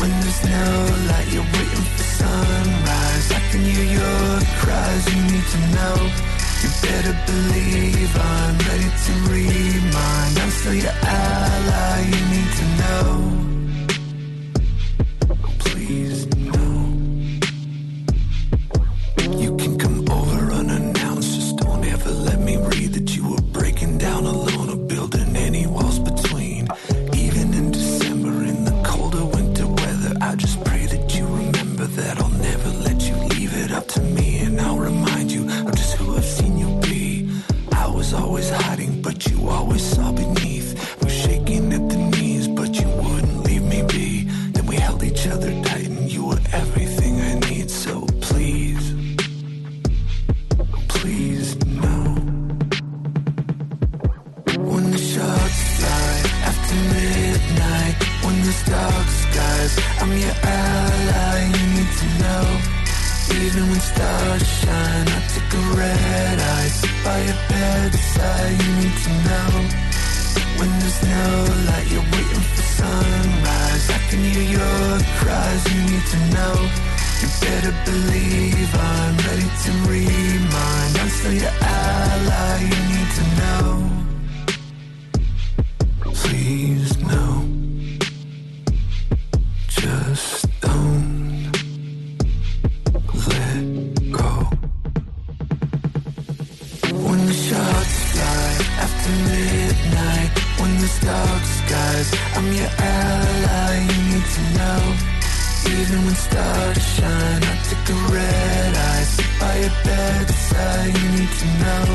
When 0.00 0.10
there's 0.20 0.42
no 0.44 0.66
light, 1.08 1.28
you're 1.28 1.44
waiting 1.44 1.86
for 1.92 2.04
sunrise. 2.20 3.32
I 3.32 3.40
can 3.50 3.60
hear 3.60 3.84
your 4.00 4.40
cries. 4.60 5.04
You 5.12 5.22
need 5.28 5.46
to 5.54 5.60
know. 5.76 5.96
You 6.62 6.70
better 6.88 7.14
believe 7.28 8.16
I'm 8.16 8.56
ready 8.64 8.90
to 9.04 9.12
remind. 9.28 10.38
I'm 10.38 10.50
still 10.56 10.74
your 10.74 10.96
ally. 11.02 12.00
You 12.00 12.20
need 12.32 12.50
to 12.60 12.66
know. 12.80 13.55
Skies, 102.04 102.36
I'm 102.36 102.52
your 102.52 102.70
ally. 102.78 103.74
You 103.80 103.98
need 104.10 104.26
to 104.36 104.42
know. 104.58 104.82
Even 105.66 106.04
when 106.04 106.14
stars 106.14 106.82
shine, 106.94 107.42
I 107.42 107.54
take 107.68 107.88
a 107.90 107.98
red 108.12 108.74
eye, 108.76 109.04
sit 109.04 109.30
by 109.40 109.54
your 109.56 109.76
bedside. 109.84 110.98
You 110.98 111.08
need 111.16 111.32
to 111.42 111.48
know. 111.62 111.86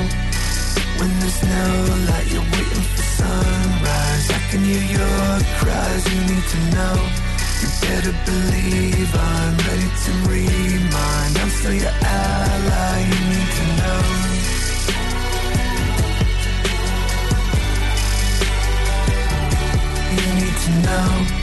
When 0.99 1.11
there's 1.19 1.41
no 1.43 1.67
light, 2.09 2.27
you're 2.31 2.49
waiting 2.53 2.85
for 2.93 3.03
sunrise. 3.19 4.27
I 4.29 4.39
can 4.49 4.61
hear 4.63 4.85
your 4.97 5.29
cries. 5.59 6.03
You 6.13 6.19
need 6.29 6.45
to 6.53 6.59
know. 6.75 6.95
You 7.61 7.67
better 7.85 8.15
believe 8.25 9.11
I'm 9.15 9.57
ready 9.67 9.89
to 10.05 10.11
remind. 10.29 11.37
I'm 11.37 11.49
still 11.49 11.73
your 11.73 11.95
ally. 12.01 12.99
You 13.11 13.19
need 13.31 13.51
to 13.57 13.65
know. 13.79 14.30
Know. 20.79 21.40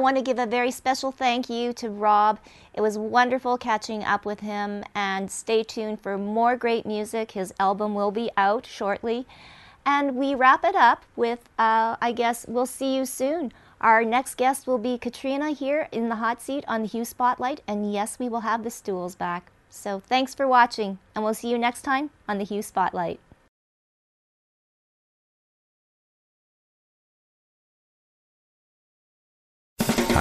Want 0.00 0.16
to 0.16 0.22
give 0.22 0.38
a 0.38 0.46
very 0.46 0.70
special 0.70 1.12
thank 1.12 1.50
you 1.50 1.72
to 1.74 1.90
Robb. 1.90 2.40
It 2.74 2.80
was 2.80 2.96
wonderful 2.98 3.58
catching 3.58 4.02
up 4.02 4.24
with 4.24 4.40
him, 4.40 4.82
and 4.94 5.30
stay 5.30 5.62
tuned 5.62 6.00
for 6.00 6.18
more 6.18 6.56
great 6.56 6.84
music. 6.86 7.32
His 7.32 7.52
album 7.60 7.94
will 7.94 8.10
be 8.10 8.30
out 8.36 8.66
shortly. 8.66 9.26
And 9.84 10.16
we 10.16 10.34
wrap 10.34 10.64
it 10.64 10.74
up 10.74 11.04
with, 11.16 11.48
uh, 11.58 11.96
I 12.00 12.12
guess, 12.12 12.46
we'll 12.48 12.66
see 12.66 12.96
you 12.96 13.04
soon. 13.04 13.52
Our 13.80 14.02
next 14.04 14.36
guest 14.36 14.66
will 14.66 14.78
be 14.78 14.98
Katrina 14.98 15.50
here 15.50 15.86
in 15.92 16.08
the 16.08 16.16
hot 16.16 16.42
seat 16.42 16.64
on 16.66 16.82
the 16.82 16.88
Hue 16.88 17.04
Spotlight, 17.04 17.60
and 17.68 17.92
yes, 17.92 18.18
we 18.18 18.28
will 18.28 18.40
have 18.40 18.64
the 18.64 18.70
stools 18.70 19.14
back. 19.14 19.52
So 19.68 20.00
thanks 20.00 20.34
for 20.34 20.48
watching, 20.48 20.98
and 21.14 21.22
we'll 21.22 21.34
see 21.34 21.50
you 21.50 21.58
next 21.58 21.82
time 21.82 22.10
on 22.26 22.38
the 22.38 22.44
Hue 22.44 22.62
Spotlight. 22.62 23.20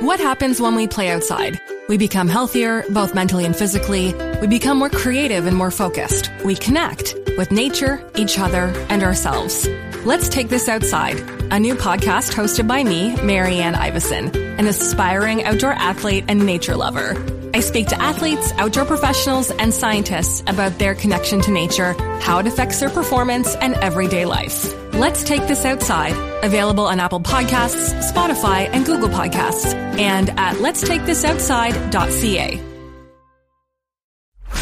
What 0.00 0.18
happens 0.18 0.62
when 0.62 0.76
we 0.76 0.88
play 0.88 1.10
outside? 1.10 1.60
We 1.88 1.98
become 1.98 2.26
healthier, 2.26 2.84
both 2.88 3.14
mentally 3.14 3.44
and 3.44 3.54
physically. 3.54 4.14
We 4.40 4.46
become 4.46 4.78
more 4.78 4.88
creative 4.88 5.44
and 5.44 5.54
more 5.54 5.70
focused. 5.70 6.30
We 6.42 6.56
connect 6.56 7.14
with 7.36 7.50
nature, 7.50 8.02
each 8.16 8.38
other, 8.38 8.72
and 8.88 9.02
ourselves. 9.02 9.68
Let's 10.04 10.28
Take 10.28 10.48
This 10.48 10.68
Outside, 10.68 11.18
a 11.52 11.58
new 11.58 11.74
podcast 11.74 12.32
hosted 12.32 12.66
by 12.66 12.82
me, 12.84 13.14
Marianne 13.22 13.74
Iveson, 13.74 14.34
an 14.58 14.66
aspiring 14.66 15.44
outdoor 15.44 15.72
athlete 15.72 16.24
and 16.28 16.46
nature 16.46 16.76
lover. 16.76 17.14
I 17.52 17.60
speak 17.60 17.88
to 17.88 18.00
athletes, 18.00 18.52
outdoor 18.52 18.84
professionals, 18.84 19.50
and 19.50 19.74
scientists 19.74 20.42
about 20.46 20.78
their 20.78 20.94
connection 20.94 21.40
to 21.42 21.50
nature, 21.50 21.94
how 22.20 22.38
it 22.38 22.46
affects 22.46 22.78
their 22.80 22.90
performance, 22.90 23.54
and 23.56 23.74
everyday 23.74 24.24
life. 24.24 24.72
Let's 24.94 25.24
Take 25.24 25.46
This 25.48 25.64
Outside, 25.64 26.14
available 26.44 26.86
on 26.86 27.00
Apple 27.00 27.20
Podcasts, 27.20 27.92
Spotify, 28.10 28.68
and 28.72 28.86
Google 28.86 29.08
Podcasts, 29.08 29.74
and 29.74 30.30
at 30.30 30.56
letstakethisoutside.ca. 30.56 32.69